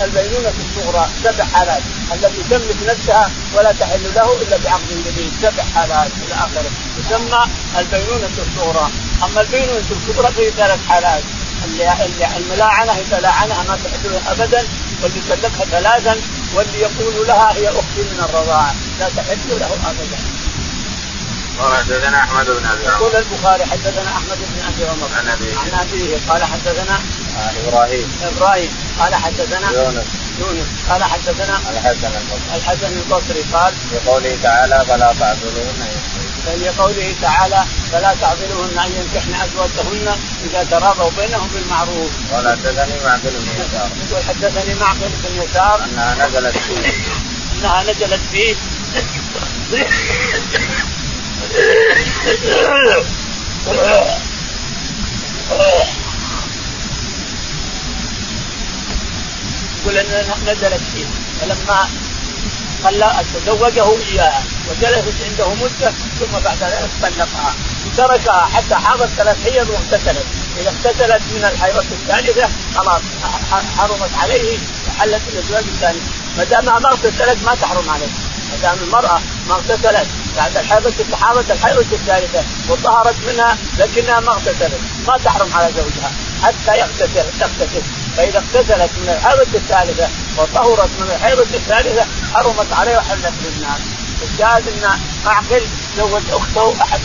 [0.05, 1.83] البينونه الصغرى سبع حالات.
[2.12, 5.33] التي تملك نفسها ولا تحل له إلا بعقد جديد.
[5.43, 6.71] سبع حالات إلى آخره.
[6.99, 7.43] تسمى
[7.79, 8.90] البينونه الصغرى.
[9.25, 11.23] أما البينونه الكبرى فهي ثلاث حالات.
[12.37, 14.64] الملاعنة اذا لاعنها ما تحل ابدا
[15.03, 16.20] واللي يطلقها ثلاثا
[16.55, 18.74] واللي يقول لها هي أختي من الرضاعة.
[19.00, 20.18] لا تحل له ابدا.
[21.59, 25.59] قال حدثنا أحمد بن أبي عمر يقول البخاري حدثنا أحمد بن أبي عمر عن أبيه.
[25.59, 26.16] عن أبيه.
[26.29, 26.98] قال حدثنا
[27.38, 28.12] آه إبراهيم.
[28.22, 28.70] إبراهيم.
[29.00, 30.05] قال حدثنا يونس.
[30.40, 30.66] يونس.
[30.90, 32.57] قال حدثنا الحسن البصري.
[32.57, 33.42] الحسن البصري.
[33.53, 35.93] قال في قوله تعالى فلا تعذلوهن
[36.44, 42.11] في قوله تعالى فلا تعذلوهن أن ينكحن أزواجهن إذا تراضوا بينهم بالمعروف.
[42.33, 43.90] قال حدثني معقل بن يسار.
[44.11, 46.92] يقول حدثني معقل بن يسار أنها نزلت فيه.
[47.59, 48.54] أنها نزلت فيه
[59.85, 61.07] يقول ان نزلت فيه
[61.40, 61.88] فلما
[63.35, 67.55] تزوجه إياها وجلست عنده مدة ثم بعد ذلك طلقها
[67.97, 70.27] تركها حتى حاضت ثلاث حيض واغتسلت
[70.61, 73.03] إذا اغتسلت من الحيضة الثالثة خلاص
[73.79, 76.01] حرمت عليه وحلت الازواج الثانية
[76.37, 78.07] ما دام ما اغتسلت ما تحرم عليه.
[78.53, 84.81] ما دام المرأة ما اغتسلت بعد الحيضة حاضت الحيضة الثالثة وطهرت منها لكنها ما اغتسلت
[85.07, 86.11] ما تحرم على زوجها
[86.42, 87.83] حتى يغتسل تغتسل.
[88.16, 93.79] فإذا اغتسلت من الحيضة الثالثة وطهرت من الحيضة الثالثة حرمت عليه وحلت بالنار
[94.22, 95.62] الشاهد إن معقل
[95.96, 97.00] زوج أخته احد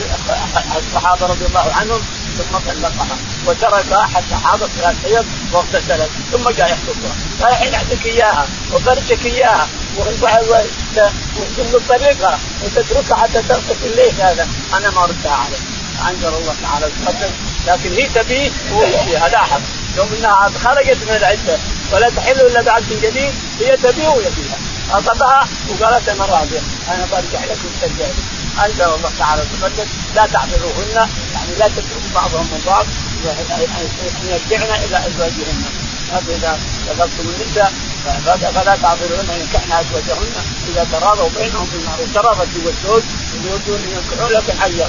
[0.77, 2.01] الصحابة رضي الله عنهم
[2.37, 6.09] ثم طلقها وتركها حتى حاضت ثلاث حيض واغتسلت.
[6.31, 9.67] ثم جاء يخطبها فالحين اعطيك إياها وفرشك إياها
[11.55, 15.57] ثم تطلقها وتتركها حتى تغتسل ليش هذا؟ أنا ما ردها عليه
[16.09, 17.31] انزل الله تعالى تقدم
[17.67, 19.29] لكن هي تبيه وهو يبيها.
[19.29, 19.61] لاحظ.
[19.97, 21.57] يوم إنها خرجت من العده
[21.93, 24.57] ولا تحل إلا بعقد جديد هي تبيه ويبيها
[24.91, 31.09] خطبها وقالت أنا راضيه أنا برجع لك وترجع لك انزل الله تعالى تقدم لا تعذروهن.
[31.33, 32.85] يعني لا تتركوا بعضهم من بعض.
[33.25, 35.63] ان يرجعن إلى أزواجهن.
[36.29, 37.73] إذا طلقتم النساء.
[38.05, 40.31] فلا تعذرهن ينكحن أزواجهن
[40.67, 44.85] إذا تراضوا بينهم بالمعروف تراضى والزوج يريدون ان ينكحوا لكن حيه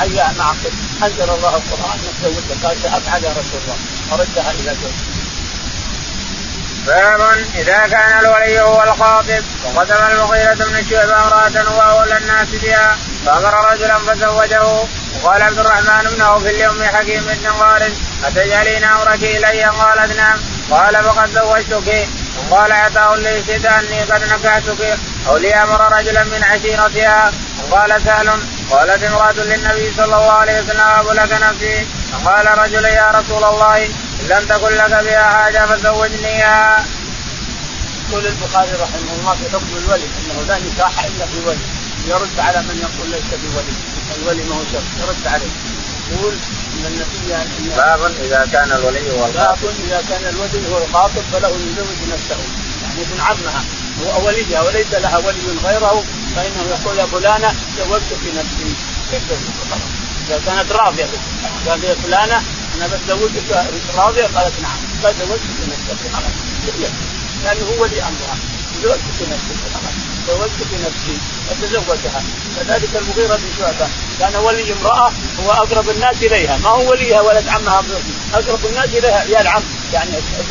[0.00, 0.72] حيه معقل
[1.02, 3.76] أنزل الله القرآن نتزوجك قال افعل يا رسول الله.
[4.10, 5.14] فردها إلى زوجها.
[6.86, 7.20] باب
[7.54, 12.96] إذا كان الولي هو الخاطب وقدم المغيرة بن شعبة امرأة واولى الناس بها
[13.26, 14.62] فأمر رجلا فزوجه.
[15.22, 17.92] وقال عبد الرحمن بن عوف اليوم حكيم بن غارب
[18.24, 22.08] أتجعلين أمرك إلي؟ قالت نعم قال فقد زوجتك.
[22.50, 24.98] وقال عطاء ليست أني قد نكحتك.
[25.28, 27.32] أو ليامر رجلا من عشيرتها.
[27.70, 28.30] وقال سهل.
[28.70, 31.86] قالت امرأة للنبي صلى الله عليه وسلم أبو لك نفسي.
[32.12, 36.84] فقال رجل يا رسول الله إن لم تكن لك بها حاجة فزوجنيها.
[38.10, 41.58] يقول البخاري رحمه الله في حكم الولي أنه لا نكاح إلا في ولي
[42.08, 43.74] يرد على من يقول ليس بولي
[44.16, 45.52] الولي ما هو شرط يرد عليه.
[46.12, 46.34] يقول
[47.76, 49.60] باب إذا كان الولي هو الخاطب.
[49.62, 52.36] باب إذا كان الولي هو الخاطب فله أن يزوج نفسه
[52.82, 53.64] يعني ابن عمها
[54.02, 56.04] هو وليها وليس لها ولي غيره
[56.36, 58.74] فإنه يقول يا فلانة زوجتك نفسي.
[60.28, 61.06] إذا كانت راضية.
[61.68, 62.42] قال يا فلانة
[62.76, 63.66] أنا بتزوجك
[63.96, 64.78] راضية؟ قالت نعم.
[65.02, 66.12] قال زوجتك نفسك.
[66.12, 66.32] خلاص.
[67.44, 68.36] لأنه هو ولي أمرها.
[68.82, 69.56] زوجتك نفسك.
[69.74, 69.94] خلاص.
[70.28, 71.18] زوجتك نفسي.
[71.50, 72.22] فتزوجها
[72.56, 73.88] كذلك المغيرة بن شعبة.
[74.20, 75.12] كان ولي امرأة
[75.44, 76.56] هو أقرب الناس إليها.
[76.56, 77.82] ما هو وليها؟ ولد عمها
[78.34, 79.24] أقرب الناس إليها.
[79.24, 79.62] يا العم.
[79.92, 80.10] يعني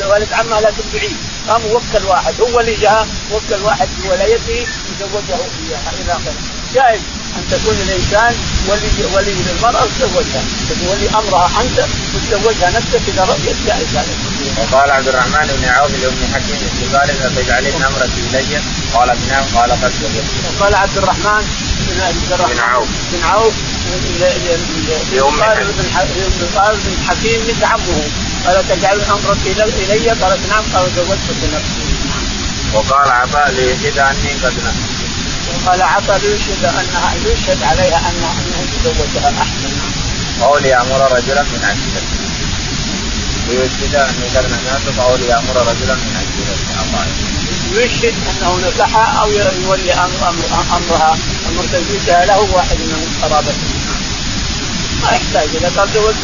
[0.10, 2.41] ولد عمها لكن بعيد قام وكل واحد.
[2.41, 5.91] هو وليها وكل واحد في ولايته يزوجه إياها.
[6.01, 6.34] إلى آخره.
[6.73, 7.01] جائز.
[7.38, 8.34] ان تكون الانسان
[8.67, 10.43] ولي ولي للمرأة وتزوجها.
[10.69, 11.78] تولي أمرها أنت
[12.13, 14.17] وتزوجها نفسك إذا رضيت جائز ذلك.
[14.58, 18.62] وقال عبد الرحمن بن عوف لأم حكيم بن طالب فتجعلين امرك إلي.
[18.93, 19.93] قالت نعم قال قد
[20.60, 21.43] وقال عبد الرحمن
[21.88, 22.00] بن
[22.54, 22.88] بن عوف.
[23.13, 23.54] بن عوف.
[25.12, 25.39] لأم
[26.86, 28.04] بن حكيم بنت عمه.
[28.46, 30.63] قال تجعل امرك الي قالت نعم.
[30.74, 31.84] قال زوجتك نفسي
[32.74, 34.54] وقال عطاء ليشهد أني قد
[35.65, 39.73] قال عطى ليشهد انها يشهد عليها انها انه تزوجها احسن
[40.43, 42.23] أو ليامر رجلا من عشيرته
[43.47, 46.63] ليشهد اني قد نكحت أو ليامر رجلا من عشيرته
[47.73, 50.34] يشهد انه نكحها أو يولي أمر
[50.77, 51.17] امرها
[51.49, 53.53] أمر تزويجها له واحد من قرابته.
[55.01, 56.17] ما يحتاج اذا قال زوجت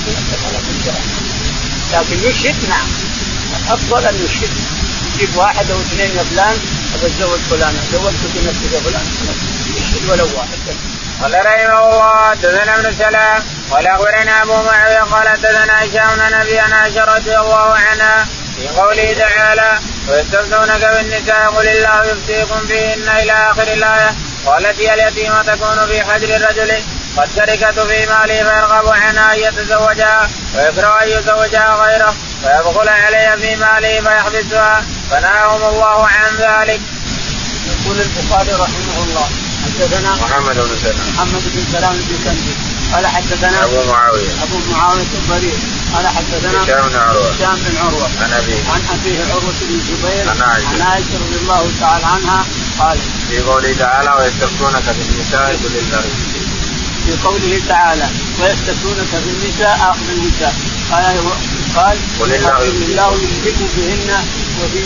[1.93, 2.88] لكن يشهد نعم.
[3.65, 4.49] الافضل أن يشهد
[5.15, 6.58] يجيب واحد أو اثنين يا فلان.
[7.03, 9.05] اتزوج فلان زوجتك نفسك يا فلان
[9.77, 10.59] يشهد ولو واحد.
[11.21, 17.03] قال رحمه الله حدثنا ابن سلام قال أخبرنا أبو معاوية قال حدثنا هشام نبي عائشة
[17.03, 24.15] رضي الله عنها في قوله تعالى ويستفتونك بالنساء قل الله يفتيكم فيهن إلى آخر الآية
[24.45, 26.71] قالت هي اليتيمة تكون في حجر الرجل
[27.17, 32.15] قد تركت في ماله فيرغب عنها أن يتزوجها ويكره أن يزوجها غيره.
[32.43, 34.86] ويدخل عليها في ماله فيحبسها.
[35.12, 36.82] فنهاهم الله عن ذلك.
[37.69, 39.30] يقول البخاري رحمه الله
[39.65, 42.54] حدثنا محمد بن سلام محمد بن سلام بن كندي
[42.93, 44.30] قال حدثنا أبو معاوية.
[44.43, 45.60] أبو معاوية الضرير
[45.95, 47.30] قال حدثنا هشام بن عروة.
[47.30, 48.10] هشام بن عروة.
[48.23, 48.62] عن أبيه.
[48.73, 50.30] عن أبيه عروة بن الزبير.
[50.30, 50.67] عن عائشة.
[50.67, 52.45] عن عائشة رضي الله تعالى عنها
[52.80, 52.97] قال
[53.30, 56.04] في قوله تعالى ويستفتونك في النساء قل الله
[57.10, 58.08] في قوله تعالى
[58.39, 60.54] ويستفتونك في النساء اخر النساء
[60.91, 61.17] قال
[61.76, 64.24] قال قل الله يمسككم بهن
[64.62, 64.80] وفي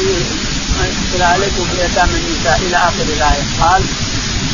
[0.80, 2.60] يدخل عليكم في يتامى النساء.
[2.68, 3.44] إلى آخر الآية.
[3.62, 3.84] قال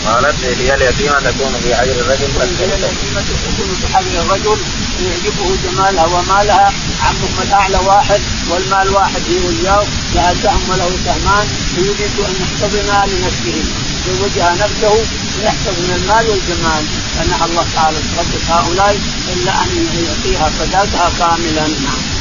[0.05, 2.29] قالت هي اليتيمة تكون في حجر الرجل
[2.59, 4.57] هي اليتيمة تكون في حجر الرجل
[5.05, 6.73] يعجبه جمالها ومالها.
[7.01, 9.83] عمهم الأعلى واحد والمال واحد هي وياه
[10.15, 13.63] لها سهم وله سهمان ويريد أن يحتضنها لنفسه.
[14.07, 14.93] يزوجها نفسه
[15.39, 16.83] ويحفظ من المال والجمال.
[17.15, 18.99] فنهى الله تعالى تقدس هؤلاء
[19.33, 19.69] إلا أن
[20.05, 21.67] يعطيها صداقها كاملا.
[21.67, 22.19] نعم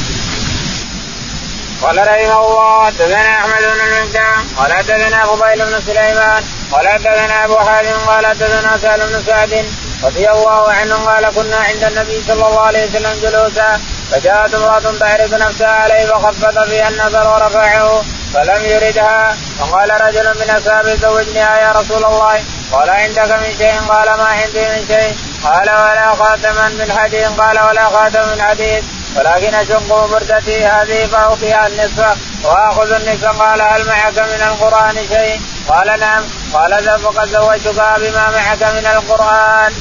[1.81, 7.57] قال رحمه الله حدثنا أحمد بن المقدام قال حدثنا فضيل بن سليمان قال حدثنا أبو
[7.57, 9.65] حازم قال حدثنا سهل بن سعد
[10.03, 15.33] رضي الله عنه قال كنا عند النبي صلى الله عليه وسلم جلوسا فجاءت امرأة تعرف
[15.33, 18.03] نفسها عليه فخفض فيها النظر ورفعه.
[18.33, 19.37] فلم يردها.
[19.59, 24.59] فقال رجل من اصحابه زوجنيها يا رسول الله قال عندك من شيء؟ قال ما عندي
[24.59, 25.17] من شيء.
[25.43, 28.83] قال ولا خاتما من حديد قال ولا خاتم من حديد
[29.15, 33.41] ولكن أشق بردتي هذه فأعطيها النصف وأخذ النصف.
[33.41, 36.23] قال هل معك من القرآن شيء؟ قال نعم.
[36.53, 39.73] قال فقد زوجتك بما معك من القرآن.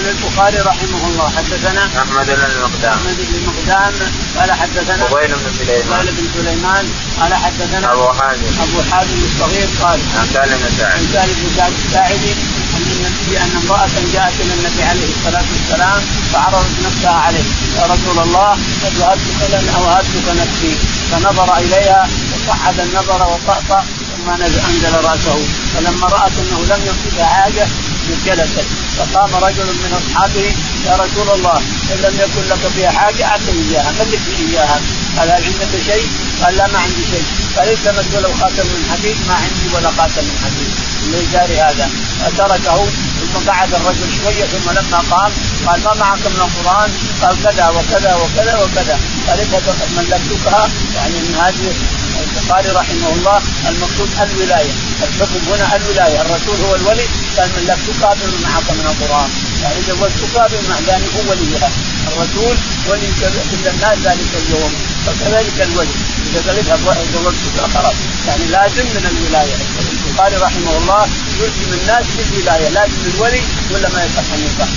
[0.00, 1.28] يقول البخاري رحمه الله.
[1.36, 2.92] حدثنا أحمد بن المقدام.
[2.98, 3.92] أحمد بن المقدام.
[4.38, 6.00] قال حدثنا فضيل بن سليمان.
[6.00, 6.84] فضيل بن سليمان.
[7.20, 8.50] قال حدثنا أبو حازم.
[8.64, 10.92] أبو حازم الصغير قال عن سالم بن سعد.
[10.92, 12.32] عن سالم بن سعد الساعدي
[12.76, 16.00] أن النبي أن امرأة جاءت إلى النبي عليه الصلاة والسلام
[16.32, 17.46] فعرضت نفسها عليه.
[17.76, 18.50] يا رسول الله
[18.82, 20.72] قد وهبتك لنا وهبتك نفسي.
[21.10, 25.38] فنظر إليها فصعد النظر وطأطأ ثم أنزل رأسه.
[25.74, 27.66] فلما رأت أنه لم يصبها حاجة
[28.26, 28.66] جلست
[28.98, 30.46] فقام رجل من أصحابه
[30.86, 31.56] يا رسول الله
[31.92, 34.80] إن لم يكن لك فيها حاجة أعطني إياها ملكني إياها.
[35.18, 36.06] قال هل عندك شيء؟
[36.42, 37.24] قال لا ما عندي شيء.
[37.56, 40.70] قال التمس ولو خاتم من حديد ما عندي ولا خاتم من حديد.
[41.10, 41.90] من جاري هذا.
[42.20, 42.86] فتركه
[43.32, 45.32] ثم قعد الرجل شوية ثم لما قام
[45.66, 46.90] قال ما معك من القرآن؟
[47.22, 48.98] قال كذا وكذا وكذا وكذا.
[49.28, 49.38] قال
[49.96, 51.72] ملكتكها يعني من هذه
[52.36, 53.38] البخاري رحمه الله
[53.68, 54.72] المقصود الولاية.
[55.02, 56.20] الحكم هنا الولاية.
[56.20, 57.06] الرسول هو الولي.
[57.36, 59.30] قال من لك تقابل معك من القرآن.
[59.62, 61.70] يعني زوجتك بما يعني هو وليها.
[62.08, 62.56] الرسول
[62.88, 63.10] ولي
[63.50, 64.72] كل الناس ذلك اليوم.
[65.06, 65.96] فكذلك الولي.
[66.26, 66.76] إذا قالتها
[67.14, 67.94] زوجتك خلاص
[68.28, 69.56] يعني لازم من الولاية.
[70.06, 71.06] البخاري رحمه الله
[71.40, 74.68] يلزم الناس بالولايه لازم الولي ولا ما يصح النكاح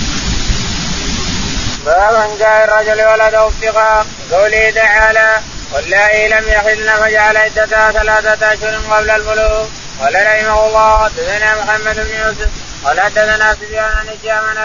[1.86, 4.06] باب جاء الرجل ولده ابتغاء.
[4.32, 5.40] قوله تعالى
[5.72, 9.66] واللائي لم يحلن فجعل عدتها ثلاثة أشهر قبل البلوغ
[10.00, 12.50] قال رحمه الله حدثنا محمد بن يوسف
[12.84, 14.58] قال حدثنا سفيان عن هشام عن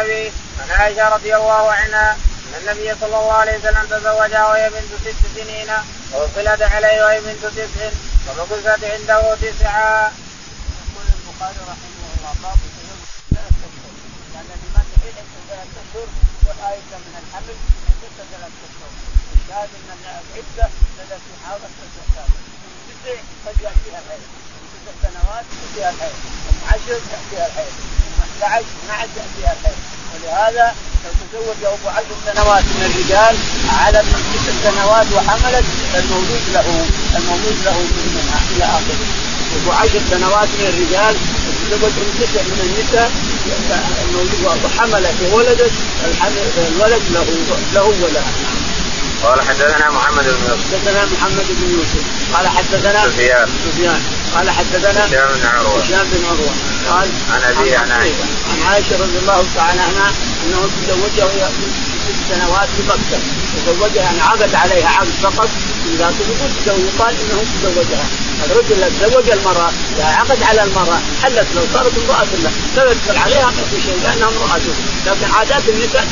[0.59, 2.17] عن عائشة رضي الله عنها
[2.49, 5.69] أن النبي صلى الله عليه وسلم تزوجها وهي بنت ست سنين
[6.13, 7.89] ووصلت عليه وهي بنت تسع
[8.27, 10.12] ومكثت عنده تسعا.
[10.89, 13.93] يقول البخاري رحمه الله باب تزوج ثلاث أشهر
[14.33, 15.17] لأن لمن تحل
[15.49, 16.07] ثلاث أشهر
[16.45, 17.55] والآية من الحمل
[17.89, 18.78] عدة ثلاث أشهر
[19.49, 20.69] الشاهد أن العدة
[21.01, 22.23] التي حاضت تسع
[22.89, 24.23] تسع قد يأتيها الحيض
[24.73, 25.45] تسع سنوات
[25.77, 29.79] يأتيها الحيض ثم عشر يأتيها الحيض ثم 11 12 يأتيها الحيض
[30.13, 33.35] ولهذا لو تزوج ابو عشر سنوات من الرجال
[33.79, 36.67] على من تسع سنوات وحملت المولود له
[37.17, 37.77] المولود له
[38.15, 39.07] منها إلى آخره.
[39.57, 41.15] ابو عشر سنوات من الرجال
[41.69, 43.12] تزوج من تسع من النساء
[44.65, 45.71] وحملت وولدت
[46.67, 47.27] الولد له
[47.73, 48.58] له ولها
[49.23, 50.73] قال حدثنا محمد بن يوسف.
[50.73, 52.03] حدثنا محمد بن يوسف.
[52.34, 53.47] قال حدثنا سفيان.
[53.65, 54.01] سفيان.
[54.36, 55.84] قال حدثنا هشام بن عروة.
[55.84, 56.53] هشام بن عروة.
[56.89, 58.25] قال عن ابي عن عائشة.
[58.51, 60.12] عن عائشة رضي الله تعالى عنها
[60.45, 61.49] أنه تزوجها وهي
[62.08, 63.19] ست سنوات في مكة.
[63.65, 65.49] تزوجها يعني عقد عليها عقد فقط.
[65.93, 66.13] إذا
[66.67, 68.05] يقول يقال إنه تزوجها.
[68.45, 73.63] الرجل تزوج المرأة عقد على المرأة حلت لو صارت امرأة له لا يدخل عليها ما
[73.71, 74.73] في شيء لأنها امراته
[75.05, 76.08] لكن عادات النساء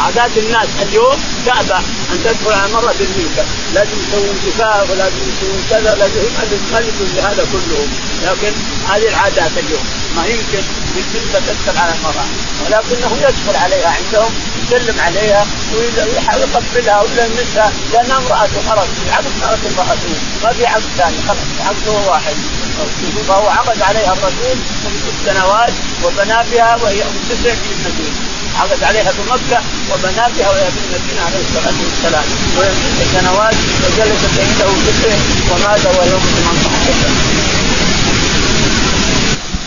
[0.00, 1.78] عادات الناس اليوم تأبى
[2.12, 7.88] أن تدخل على المرأة بالملكة لازم يسوون زفاف ولازم يسوون كذا لازم يدخل لهذا كله.
[8.22, 8.52] لكن
[8.88, 9.84] هذه العادات اليوم
[10.16, 10.62] ما يمكن
[10.94, 12.26] بالملكة تدخل على المرأة.
[12.64, 14.32] ولكنه يدخل عليها عندهم
[14.62, 21.16] يسلم عليها ويقبلها ولا يمسها لأنها امرأته خلاص العقد صارت امرأته ما في عقد ثاني
[21.28, 21.68] خلاص.
[21.68, 22.36] عقده واحد.
[23.28, 25.72] فهو عقد عليها الرسول من ست سنوات
[26.04, 28.29] وبنى بها وهي أم تسع في المدينة.
[28.60, 29.60] عقد عليها بمكه
[29.92, 32.24] وبنى بها وهي في المدينة عليه الصلاة والسلام.
[32.56, 35.14] ست سنوات وجلست عنده تسع
[35.50, 36.20] ومات ام 18
[36.86, 37.12] سنه.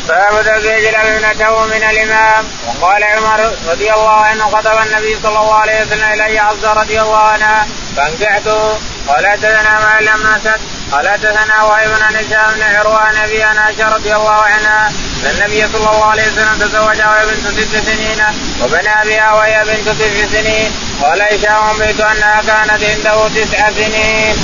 [0.08, 2.46] باب تزويج ابنته من الإمام.
[2.68, 7.18] وقال عمر رضي الله عنه خطب النبي صلى الله عليه وسلم إلي حفصه رضي الله
[7.18, 8.78] عنها فأنكحته.
[9.08, 10.60] قال حدثنا ما لم نسد
[10.94, 14.92] قال حدثنا وهيب عن هشام بن عروة عن أبي عائشه رضي الله عنها
[15.24, 18.22] أن النبي صلى الله عليه وسلم تزوجها وهي بنت ست سنين
[18.62, 20.72] وبنى بها وهي بنت تسع سنين.
[21.02, 24.36] قال هشام بيت أنها كانت عنده تسع سنين.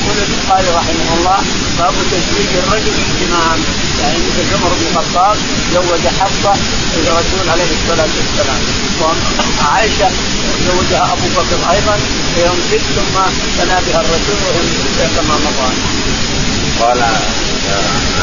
[0.00, 1.38] يقول البخاري رحمه الله
[1.78, 3.64] باب تزويج الرجل الامام
[4.00, 5.36] يعني مثل عمر بن الخطاب
[5.74, 6.54] زوج حفصة
[6.96, 8.60] الرسول عليه الصلاة والسلام.
[9.00, 10.10] وعائشه
[10.68, 11.96] زوجها أبو بكر أيضا
[12.34, 13.16] في يوم ست ثم
[13.58, 15.70] بنى بها الرسول وهي من كما مضى.
[16.80, 17.02] قال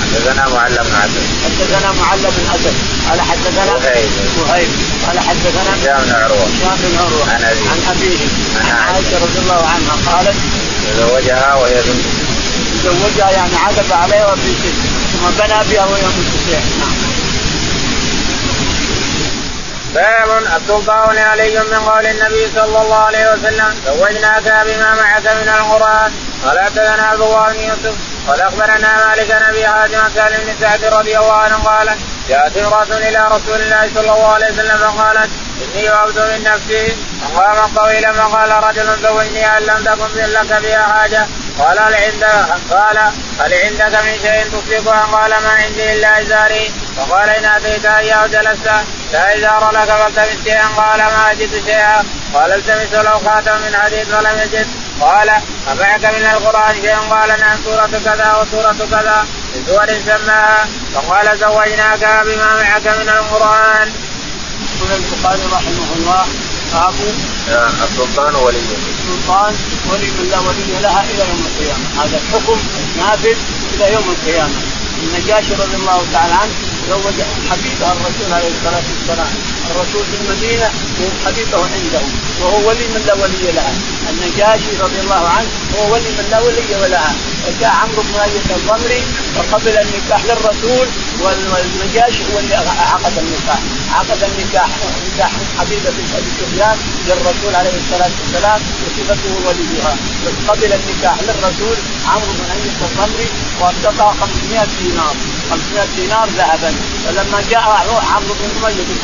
[0.02, 2.76] حدثنا معلم بن اسد حدثنا معلم بن اسد
[3.10, 4.10] قال حدثنا وهيب.
[4.40, 4.70] وهيب.
[5.08, 6.46] قال حدثنا هشام بن عروة.
[6.46, 7.34] هشام بن عروة.
[7.34, 7.70] عن أبيه.
[7.70, 8.18] عن أبيه.
[8.60, 9.18] عن عائشة.
[9.26, 10.36] رضي الله عنها قالت
[10.88, 12.06] تزوجها وهي بنت.
[12.84, 14.78] تزوجها يعني عقد عليها وفي ست
[15.14, 16.26] ثم بنى بها وهي ام
[16.80, 17.05] نعم.
[19.96, 26.12] باب السلطان علي من قول النبي صلى الله عليه وسلم زوجناك بما معك من القرآن
[26.46, 27.96] قال حدثنا عبد الله بن يوسف
[28.28, 31.98] قال أخبرنا مالك بن أبي حاتم سالم بن سعد رضي الله عنه قال
[32.30, 35.30] جاءت امرأة إلى رسول الله صلى الله عليه وسلم فقالت
[35.62, 41.28] إني وهبت من نفسي فقام طويلا فقال رجل زوجني هل لم تكن لك بها حاجة
[41.60, 42.98] قال هل عندك قال
[43.40, 48.70] هل عندك من شيء تصدقها قال ما عندي إلا إزاري فقال إن أتيت اياه جلست
[49.16, 52.04] لا ازار لك فالتمس شيئا قال ما اجد شيئا.
[52.34, 54.68] قال التمس له خاتم من حديد فلم يجد.
[55.02, 55.30] قال
[55.72, 59.26] أمعك من القرآن شيء قال نعم سورة كذا وسورة كذا.
[59.54, 60.68] بسور سماها.
[60.94, 63.88] فقال زوجناك بما معك من القرآن.
[64.76, 66.26] يقول البخاري رحمه الله
[66.74, 66.94] باب
[67.84, 68.58] السلطان ولي.
[68.58, 69.56] السلطان
[69.90, 71.86] ولي من لا ولي لها إلى يوم القيامة.
[72.04, 72.60] هذا الحكم
[72.98, 73.38] نافذ
[73.74, 74.60] إلى يوم القيامة.
[75.04, 76.54] النجاشي رضي الله تعالى عنه
[76.90, 79.34] زوج حبيبه الرسول عليه الصلاة والسلام.
[79.72, 80.68] الرسول في المدينة
[81.26, 82.02] حبيبه عنده.
[82.42, 83.74] وهو ولي من لا ولي لها
[84.10, 87.14] النجاشي رضي الله عنه هو ولي من لا ولي لها
[87.48, 89.04] وجاء عمرو بن أبي الضمري
[89.36, 90.88] وقبل النكاح للرسول
[91.22, 92.56] والنجاشي هو اللي
[92.94, 93.60] عقد النكاح.
[93.92, 94.70] عقد النكاح.
[95.14, 99.96] نكاح حبيبة بنت أبي سفيان للرسول عليه الصلاة والسلام وصفته وليها.
[100.48, 103.28] قبل النكاح للرسول عمرو بن أبي الضمري
[103.60, 105.16] وارتقى 500 دينار.
[105.52, 106.72] 500 دينار ذهبا.
[107.06, 107.62] فلما جاء
[108.14, 108.96] عمرو بن اميه بن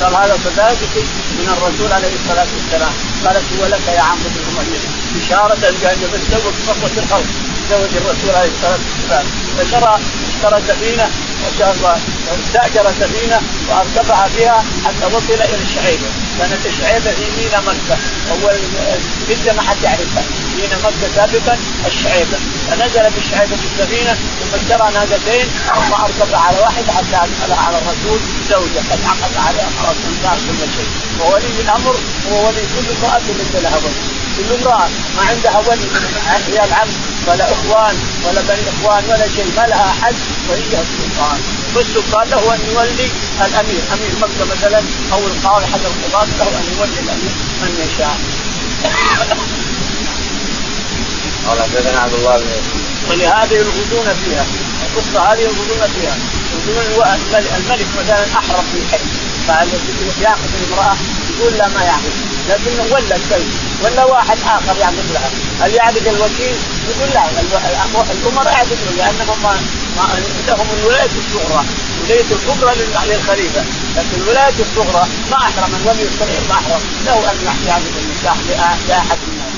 [0.00, 1.02] قال هذا صداقتي
[1.38, 2.92] من الرسول عليه الصلاة والسلام.
[3.24, 4.78] قالت هو لك يا عمرو بن اميه
[5.26, 7.49] إشارة بان يتزوج صفوه الخلق.
[7.70, 9.26] تزوج الرسول عليه الصلاة والسلام.
[9.58, 9.98] فشرى
[10.28, 11.06] اشترى سفينة
[11.42, 11.96] ما شاء الله.
[12.46, 16.08] استأجر سفينة وأرتفع بها حتى وصل إلى الشعيبه
[16.38, 17.96] كانت الشعيبه في مينا مكة.
[18.30, 18.58] اول
[19.28, 20.24] جده ما حد يعرفها.
[20.56, 22.38] مينا مكة سابقا الشعيبه
[22.70, 27.16] فنزل بالشعيبه بالسفينه ثم اشترى ناقتين ثم أرتفع على واحد حتى
[27.66, 28.80] على الرسول زوجة.
[28.90, 30.88] قد عقد عليها خلاص انتهى كل شيء.
[31.20, 31.94] وولي الأمر
[32.32, 34.00] هو ولي كل امرأة ليس لها ولي
[34.36, 36.88] كل امرأة ما عندها ولي من عيال عم
[37.30, 40.14] ولا إخوان ولا بني إخوان ولا شيء ما لها أحد
[40.48, 41.38] وهي السلطان.
[41.74, 43.08] والسلطان له أن يولي
[43.46, 43.82] الأمير.
[43.94, 48.18] أمير مكة مثلا أو القاضي حتى القضاة له أن يولي الأمير من يشاء.
[51.48, 52.50] قال حدثنا عبد الله بن
[53.10, 54.46] ولهذا يلغزون فيها
[54.86, 56.16] القصة هذه يلغزون فيها.
[56.68, 57.06] يقولون
[57.56, 59.04] الملك مثلا احرم في الحي
[60.20, 60.96] يأخذ المرأة
[61.30, 62.12] يقول لا ما يعقد
[62.48, 63.48] لكنه ولا الشيء
[63.84, 66.56] ولا واحد آخر يعقد لها هل يعقد الوكيل؟
[66.88, 67.22] يقول لا
[68.12, 70.06] الأمراء يعقدون لأنهم ما
[70.48, 71.64] لهم الولاية الصغرى
[72.00, 72.74] الولايه الكبرى
[73.08, 73.64] للخليفة.
[73.96, 76.80] لكن الولاية الصغرى ما أحرم الولي الصغير ما أحرم.
[77.06, 78.36] له أن يعقد النكاح
[78.88, 79.50] لاحد الناس.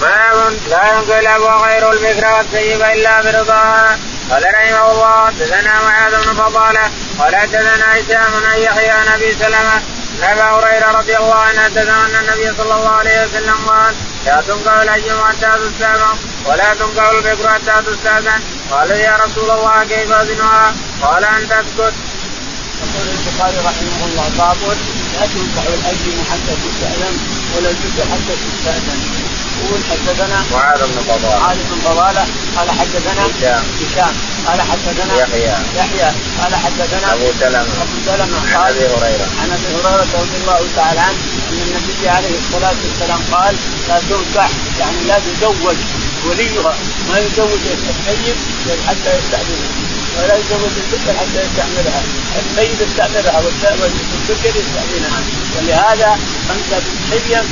[0.00, 3.98] باب لا ينقلب غير البكر والسيب إلا برضاها
[4.30, 9.82] قال رحمه الله حدثنا معاذ بن فضالة قال حدثنا هشام عن يحيى عن أبي سلمة
[10.22, 13.94] عن ابي هريرة رضي الله عنه حدثنا أن النبي صلى الله عليه وسلم قال
[14.26, 18.40] لا تنكح الايم حتى تستاذن ولا تنكح البكر حتى تستاذن
[18.70, 21.94] قالوا يا رسول الله كيف أذنها؟ قال أن تسكت.
[22.82, 24.56] يقول البخاري رحمه الله باب
[25.14, 27.18] لا تنكح الايم حتى تستاذن
[27.56, 31.38] ولا البكر حتى تستاذن يقول حدثنا معاذ بن فضالة.
[31.40, 32.26] معاذ بن فضالة
[32.56, 33.64] قال حدثنا هشام.
[33.82, 34.14] هشام.
[34.46, 35.54] قال حدثنا يحيى.
[35.76, 36.10] يحيى.
[36.42, 37.60] قال حدثنا أبو سلمة.
[37.82, 38.38] أبو سلمة.
[38.54, 39.28] عن أبي هريرة.
[39.40, 41.18] عن أبي هريرة رضي الله تعالى عنه
[41.50, 43.54] أن النبي عليه الصلاة والسلام قال
[43.88, 44.50] لا تنكح
[44.80, 45.76] يعني لا تزوج
[46.26, 46.74] وليها
[47.08, 48.36] ما يزوج السيد
[48.86, 49.85] حتى يستأذنها
[50.16, 52.02] ولا يزوج البكر حتى يستعملها.
[52.38, 53.40] السيد يستعملها
[53.80, 55.20] والبكر يستأذنها
[55.56, 56.18] ولهذا
[56.50, 57.42] أنت حليا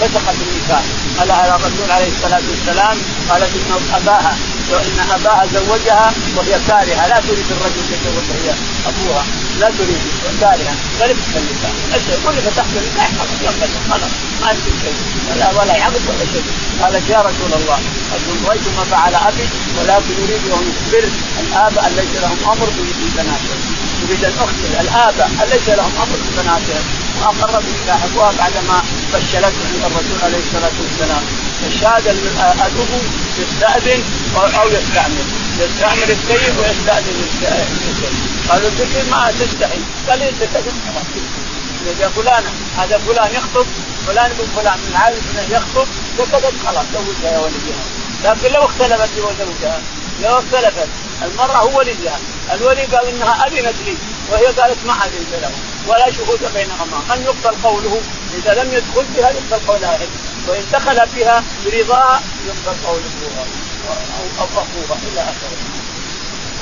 [0.00, 0.82] فسخت النكاح
[1.18, 2.96] قال على الرسول عليه الصلاة والسلام
[3.30, 3.72] قالت إن
[4.70, 7.06] وإن اباها زوجها وهي كارهة.
[7.08, 8.54] لا تريد الرجل يتزوجها هي
[8.88, 9.24] أبوها.
[9.60, 10.00] لا تريد
[10.40, 11.72] كارهه فلبست النكاح
[12.24, 14.10] كل فتحت النكاح خلاص خلاص.
[14.42, 14.94] ما في شيء.
[15.30, 16.44] ولا ولا عقد ولا شيء.
[16.82, 17.78] قالت يا رسول الله
[18.12, 19.46] قد رايت ما فعل أبي
[19.78, 21.08] ولكن يريد أن يخبر
[21.40, 22.68] الاباء ليس لهم أمر
[23.02, 23.60] ببناتهم
[24.02, 26.84] يريد أن أخبر الاباء ليس لهم أمر ببناتهم
[27.26, 31.22] واقر بنكاح ابوها بعدما فشلته عند الرسول عليه الصلاة والسلام.
[31.66, 32.82] الشهادة الأبو
[33.38, 34.02] يستأذن
[34.36, 35.24] أو يستعمل.
[35.60, 38.14] يستعمل السيد ويستأذن السيد
[38.48, 39.80] قالوا الذكر ما تستحي.
[40.08, 40.74] قال أنت كذب
[41.86, 42.44] اذا فلان
[42.78, 43.66] هذا فلان يخطب.
[44.06, 45.86] فلان بن فلان من عائلة يخطب.
[46.18, 47.84] فكذب خلاص زوجها يا ولدها
[48.24, 49.80] لكن لو اختلفت هي وزوجها
[50.22, 50.88] لو اختلفت.
[51.22, 52.18] المرأة هو وليها
[52.52, 53.96] الولي قال إنها أذنت لي.
[54.30, 55.50] وهي قالت ما أذنت له.
[55.86, 56.98] ولا شهود بينهما.
[57.10, 58.00] من يقبل قوله؟
[58.38, 59.98] إذا لم يدخل بها يقبل قولها
[60.48, 63.44] وإن دخل بها برضاها يقبل قول ابوها
[64.40, 65.56] أو اخوها إلى اخره.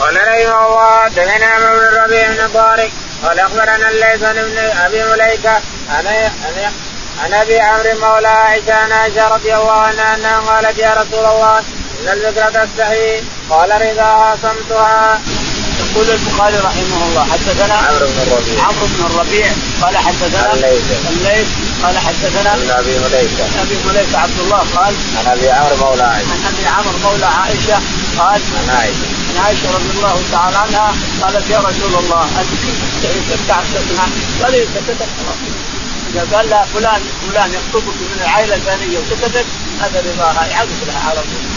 [0.01, 2.91] قال رحمه الله دثنا بن الربيع بن طارق.
[3.25, 5.61] قال أخبرنا الليث بن أبي مليكة
[5.91, 6.07] عن
[7.23, 11.59] عن أبي عمرو مولى عائشة عن عائشة رضي الله عنها أنها قالت يا رسول الله
[11.59, 15.21] إن الذكر تستحي قال رضاها صمتها.
[15.81, 18.65] يقول البخاري رحمه الله حدثنا عمرو بن الربيع.
[18.65, 19.49] عمرو بن الربيع
[19.83, 21.49] قال حدثنا الليث الليث
[21.83, 23.45] قال حدثنا عن أبي مليكة.
[23.45, 26.33] عن أبي مليكة عبد الله قال عن أبي عمرو مولى عائشة.
[26.33, 27.79] عن أبي عمرو مولى عائشة
[28.19, 29.07] قال عن عائشة.
[29.29, 32.51] عن عائشة رضي الله تعالى عنها قالت يا رسول الله أنت
[33.03, 33.41] كيف
[33.75, 34.05] تسمع
[34.43, 35.09] قال لي سكتت
[36.11, 39.47] إذا قال لها فلان فلان يخطبك من العائلة الفلانية وسكتت
[39.81, 41.50] هذا رضاها يعقد لها على طول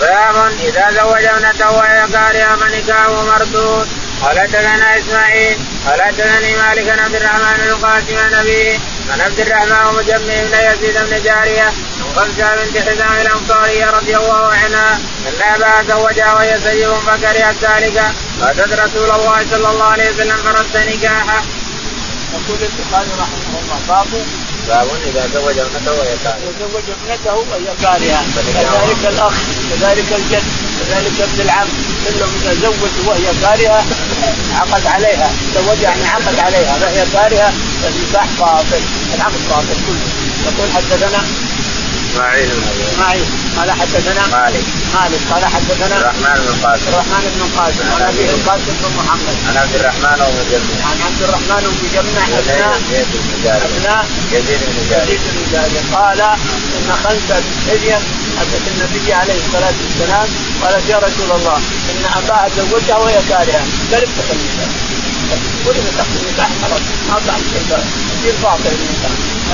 [0.00, 3.88] باب إذا زوج ابنته وهي كارهه فنكاحه مردود
[4.22, 8.78] قال حدثنا إسماعيل قال حدثني مالك بن عبد الرحمن بن القاسم عن أبيه
[9.10, 14.46] عن عبد الرحمن مجمع بن يزيد بن جارية عن خمسة بنت حزام الأنصارية رضي الله
[14.46, 18.02] عنها أن اباها زوجها وهي سيب فكرهت ذلك
[18.40, 21.42] فأتت رسول الله صلى الله عليه وسلم فرد نكاحه.
[22.34, 24.06] يقول البخاري رحمه الله باب
[24.68, 26.50] باب إذا زوج ابنته وهي كارهه.
[26.50, 29.34] يزوج ابنته وهي كارهه كذلك الأخ
[29.70, 30.42] كذلك الجد
[30.80, 31.68] كذلك ابن العم.
[32.04, 33.84] كلهم إذا زوج وهي كارهه
[34.60, 35.30] عقد عليها.
[35.54, 36.74] تزوج يعني عقد عليها.
[36.78, 37.52] فهي كارهه
[37.82, 38.82] فالنكاح باطل
[39.14, 40.08] العقد باطل كله.
[40.46, 41.20] يقول حدثنا
[42.14, 42.50] إسماعيل
[42.92, 43.24] إسماعيل.
[43.56, 44.64] قال حدثنا مالك.
[44.94, 45.20] مالك.
[45.32, 47.86] قال حدثنا الرحمن بن القاسم الرحمن بن قاسم.
[47.94, 49.36] عن أبي القاسم بن محمد.
[49.48, 55.14] عن عبد الرحمن ومجمع عن عبد الرحمن بن مجمع ابناء بن ابناء يزيد بن جاريه
[55.14, 56.20] يزيد بن جاريه قال
[56.76, 57.98] إن خلفه حليا
[58.40, 60.28] اتت النبي عليه الصلاة والسلام.
[60.62, 61.56] قالت يا رسول الله
[61.90, 63.64] إن اباها زوجها وهي كارهة.
[63.92, 64.93] افتح النساء.
[65.66, 67.40] كل فتحت النكاح خلاص ما بعد
[68.22, 68.76] شيء باطل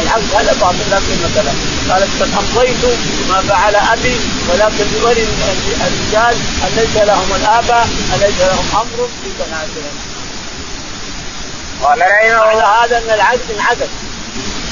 [0.03, 1.55] العبد هذا باطل لا قيمه له
[1.91, 2.99] قالت قد امضيت
[3.29, 4.17] ما فعل ابي
[4.49, 5.25] ولكن بولي
[5.87, 9.95] الرجال ان ليس لهم الاباء ان ليس لهم أمر في بناتهم.
[11.83, 13.89] قال رحمه هذا ان العقد انعقد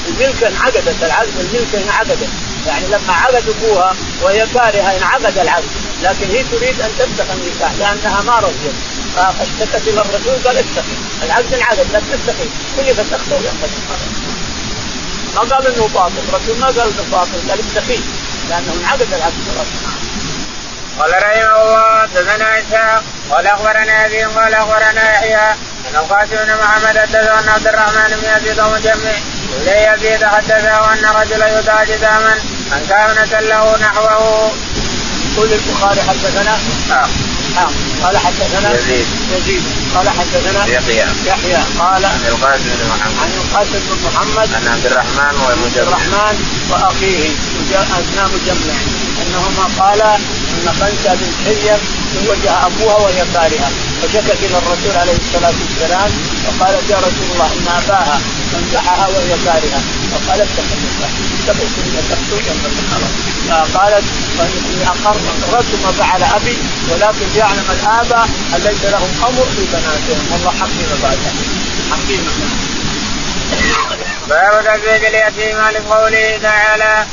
[0.07, 2.29] الملك انعقدت العقد الملك انعقدت
[2.67, 5.63] يعني لما عقد ابوها وهي كارهه انعقد العقد
[6.03, 11.53] لكن هي تريد ان تفتح النكاح لانها ما رضيت فاشتكت إلى الرسول قال افتحي العقد
[11.53, 13.79] انعقد لا تفتحي كل فتحته ينقضي
[15.35, 17.99] ما قال انه باطل الرسول ما قال انه باطل قال افتحيه
[18.49, 19.67] لأنه انعقد خلاص
[20.99, 25.51] قال رحمه الله حدثنا إسحاق قال أخبرنا أبي قال أخبرنا يحيى
[25.89, 29.11] أن القاسم بن محمد حدثه أن عبد الرحمن بن يزيد ومجمع
[29.61, 32.33] إليه يزيد حدثه أن رجلا يدعى جذاما
[32.73, 34.51] ان كانت له نحوه.
[35.33, 36.57] يقول البخاري حدثنا
[37.59, 37.63] آه.
[37.63, 37.71] نعم.
[38.03, 39.05] قال حدثنا يزيد.
[39.37, 39.63] يزيد.
[39.95, 41.05] قال حدثنا يحيى.
[41.25, 41.59] يحيى.
[41.79, 43.17] قال عن القاسم بن محمد.
[43.23, 46.35] عن القاسم بن محمد عن عبد الرحمن عبد ومجمع الرحمن
[46.69, 47.29] وأخيه.
[47.99, 48.77] اثناء مجمع
[49.21, 51.77] أنهما قال أن خنسه بنت حية
[52.25, 53.69] زوجها أبوها وهي كارهة.
[54.01, 56.11] فشكت إلى الرسول عليه الصلاة والسلام
[56.47, 58.19] وقالت يا رسول الله إن أباها
[58.57, 59.81] انكحها وهي كارهه
[60.11, 61.11] فقال اتق النكاح
[61.43, 62.19] اتقوا النكاح
[63.49, 64.03] فقالت
[64.37, 66.57] فإني اقررت ما فعل أبي
[66.91, 71.33] ولكن يعلم الاباء أن ليس لهم أمر في بناتهم والله حكيم بعدها
[71.91, 72.29] حكيم
[74.29, 77.05] باب تزويج اليتيم لقوله تعالى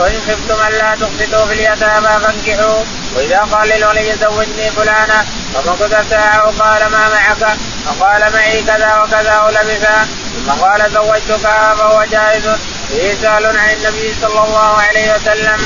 [0.00, 2.84] وإن خفتم ألا تقسطوا في اليتامى فانكحوا.
[3.16, 5.24] وإذا قال للولي زوجني فلانا
[5.54, 11.46] فمكث ساعة قال ما معك؟ فقال معي كذا وكذا ولبثا ثم قال زوجتك
[11.78, 12.46] فهو جائز.
[12.88, 15.60] فيه سؤال عن النبي صلى الله عليه وسلم.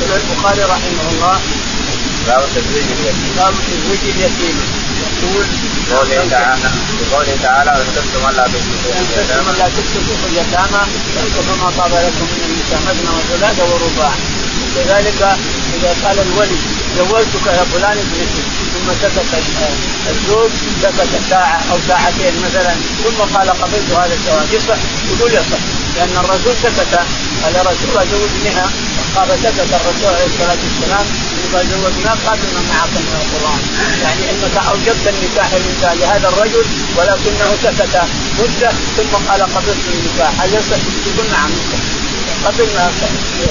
[0.00, 1.40] يقول البخاري رحمه الله.
[2.26, 3.34] باب تزويج اليتيم.
[3.36, 4.56] باب تزويج اليتيم.
[5.22, 5.46] يقول
[5.90, 6.68] قوله تعالى
[7.00, 10.82] بقوله تعالى وان خفتم الا تقسطوا في ثم اليتامى لا تكتبوا في اليتامى
[11.14, 14.12] فانكحوا ما طاب لكم من النساء مثنى وثلاث ورباع.
[14.74, 15.20] كذلك
[15.76, 16.58] إذا قال الولي
[16.98, 18.42] زوجتك يا فلان ابنتي
[18.84, 19.42] ثم سكت
[20.10, 20.50] الزوج
[20.82, 22.74] سكت ساعة أو ساعتين مثلا
[23.04, 24.52] ثم قال قبلت هذا الزواج.
[24.52, 24.78] يصح؟
[25.12, 25.62] يقول يصح.
[25.96, 26.94] لأن الرسول سكت
[27.42, 28.70] قال رسول الله زوجنيها
[29.16, 31.06] قال سكت الرسول عليه الصلاة والسلام
[31.52, 33.60] قال زوجناك قال بما معك من القرآن.
[34.02, 36.64] يعني إنك أوجبت النكاح للنساء لهذا الرجل
[36.96, 37.96] ولكنه سكت.
[38.38, 40.40] مدة ثم قال قبلت النكاح.
[40.40, 42.03] هل يصح؟ يقول نعم يصح.
[42.46, 42.90] قبل ما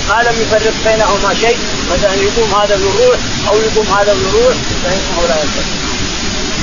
[0.10, 1.58] ما لم يفرق بينهما شيء
[1.94, 5.94] مثلا يقوم هذا ويروح أو يقوم هذا ويروح فإنه لا يصح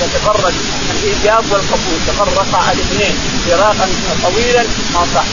[0.05, 0.53] يتفرق
[0.91, 3.14] الإيجاب والقبول تفرقا الاثنين
[3.47, 3.89] فراقا
[4.22, 4.62] طويلا
[4.95, 5.24] ما صح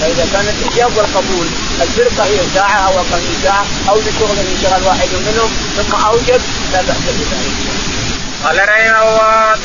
[0.00, 1.46] فإذا كان الإيجاب والقبول
[1.82, 6.40] الفرقة هي ساعة أو أقل من ساعة أو لشغل انشغل واحد منهم ثم أوجب
[6.72, 7.80] لا بأس بذلك.
[8.44, 9.56] قال رحمه الله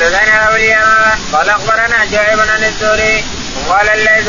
[0.48, 3.24] أبو اليمان قال أخبرنا شعيب عن الزهري
[3.56, 4.28] وقال الليث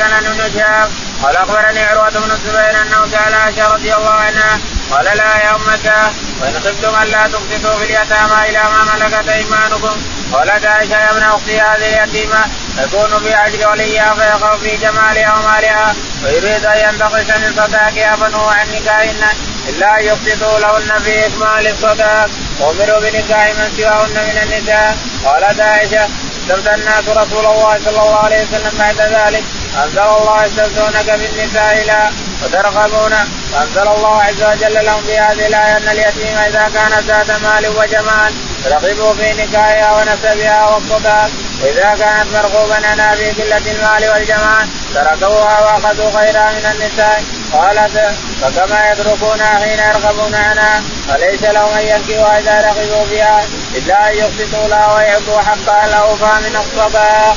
[0.00, 0.90] عن ابن شهاب
[1.22, 4.58] قال أخبرني عروة بن الزبير أنه سأل عائشة رضي الله عنها
[4.90, 9.96] قال لا يا امتا وإن خفتم الا تقسطوا في اليتامى إلى ما ملكت أيمانكم.
[10.32, 12.44] قالت عائشة يا ابن أختي هذه يتيمه
[12.78, 15.94] تكون في اجر وليها فيخاف في جمالها ومالها
[16.24, 19.24] ويريد أن ينتقص من صداقها فنهوا عن نكاحهن
[19.68, 24.96] إلا أن يقسطوا لهن في إكمال الصداق وأمروا بنكاح من سواهن من النساء.
[25.24, 26.08] قالت عائشة
[26.42, 29.44] استفتى الناس رسول الله صلى الله عليه وسلم بعد ذلك.
[29.84, 32.10] أنزل الله يستفتونك بالنساء لا
[32.44, 33.14] وترغبون.
[33.52, 38.32] فانزل الله عز وجل لهم في هذه الآية أن اليتيم إذا كانت ذات مال وجمال
[38.66, 41.30] رغبوا في نكاحها ونسبها والصداق
[41.62, 47.24] وإذا كانت مرغوبا عنها في قلة المال والجمال تركوها وأخذوا غيرها من النساء.
[47.52, 53.44] قالت فكما يتركونها حين يرغبون عنها فليس لهم أن ينكحوا إذا رغبوا فيها
[53.74, 57.36] إلا أن يقسطوا لها ويعطوا حقها الأوفى من الصداق.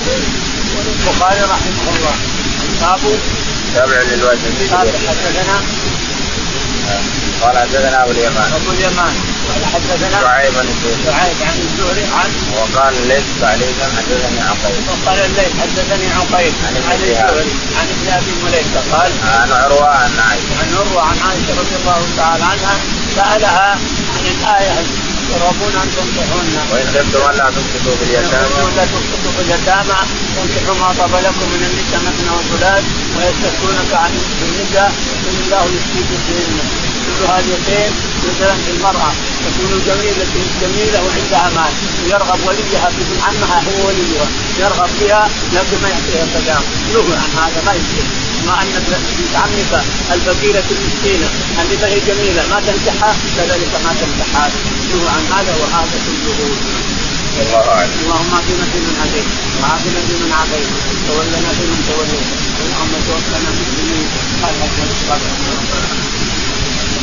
[1.03, 2.15] البخاري رحمه الله.
[2.81, 2.99] باب
[3.73, 4.39] تابع للوجه
[4.71, 5.57] حدثنا.
[7.41, 8.49] قال حدثنا أبو اليمان.
[8.53, 9.13] أبو اليمان.
[9.49, 10.67] قال حدثنا شعيب بن
[11.05, 12.05] شعيب عن الزهري.
[12.17, 14.81] عن وقال ليس تعليقا حدثني عقيل.
[14.89, 16.53] وقال الليل حدثني عقيل.
[16.65, 17.51] عن عن الزهري.
[17.77, 20.53] عن ابن أبي مليكه قال عن عروة عن عائشة.
[20.59, 22.75] عن عروة عن عائشة رضي الله تعالى عنها
[23.15, 23.69] سألها
[24.15, 24.85] عن الآية
[25.34, 28.55] ترغبون أن تنكحون وإن خفتم الا تسقطوا في اليتامى.
[28.65, 29.99] ولا تسقطوا في اليتامى
[30.36, 32.84] تنكحوا ما طاب لكم من النساء مثنى وثلاث
[33.15, 34.11] ويستفتونك عن
[34.45, 34.91] النساء
[35.23, 36.82] قل الله يفتيكم فيهن
[37.32, 37.91] هذه
[38.30, 39.11] مثلا في المرأة
[39.45, 40.26] تكون جميله
[40.61, 41.74] جميلة وعندها مال
[42.11, 44.28] يرغب وليها بابن عمها هو وليها
[44.59, 46.63] يرغب بها لكن ما يعطيها صداق
[46.93, 48.05] نهوا عن هذا ما يصير.
[48.47, 49.74] ما أن بنت عمك
[50.13, 51.28] الفقيرة المسكينة
[51.61, 54.49] اللي هي جميلة ما تنكحها كذلك ما تنكحها
[54.89, 56.38] نهوا عن هذا وهذا كله.
[58.03, 59.30] اللهم اهدنا فيمن هديت
[59.61, 62.28] وعافنا فيمن عافيت وتولنا فيمن توليت.
[62.63, 64.07] اللهم توفنا مسلمين
[64.41, 66.22] قال حسن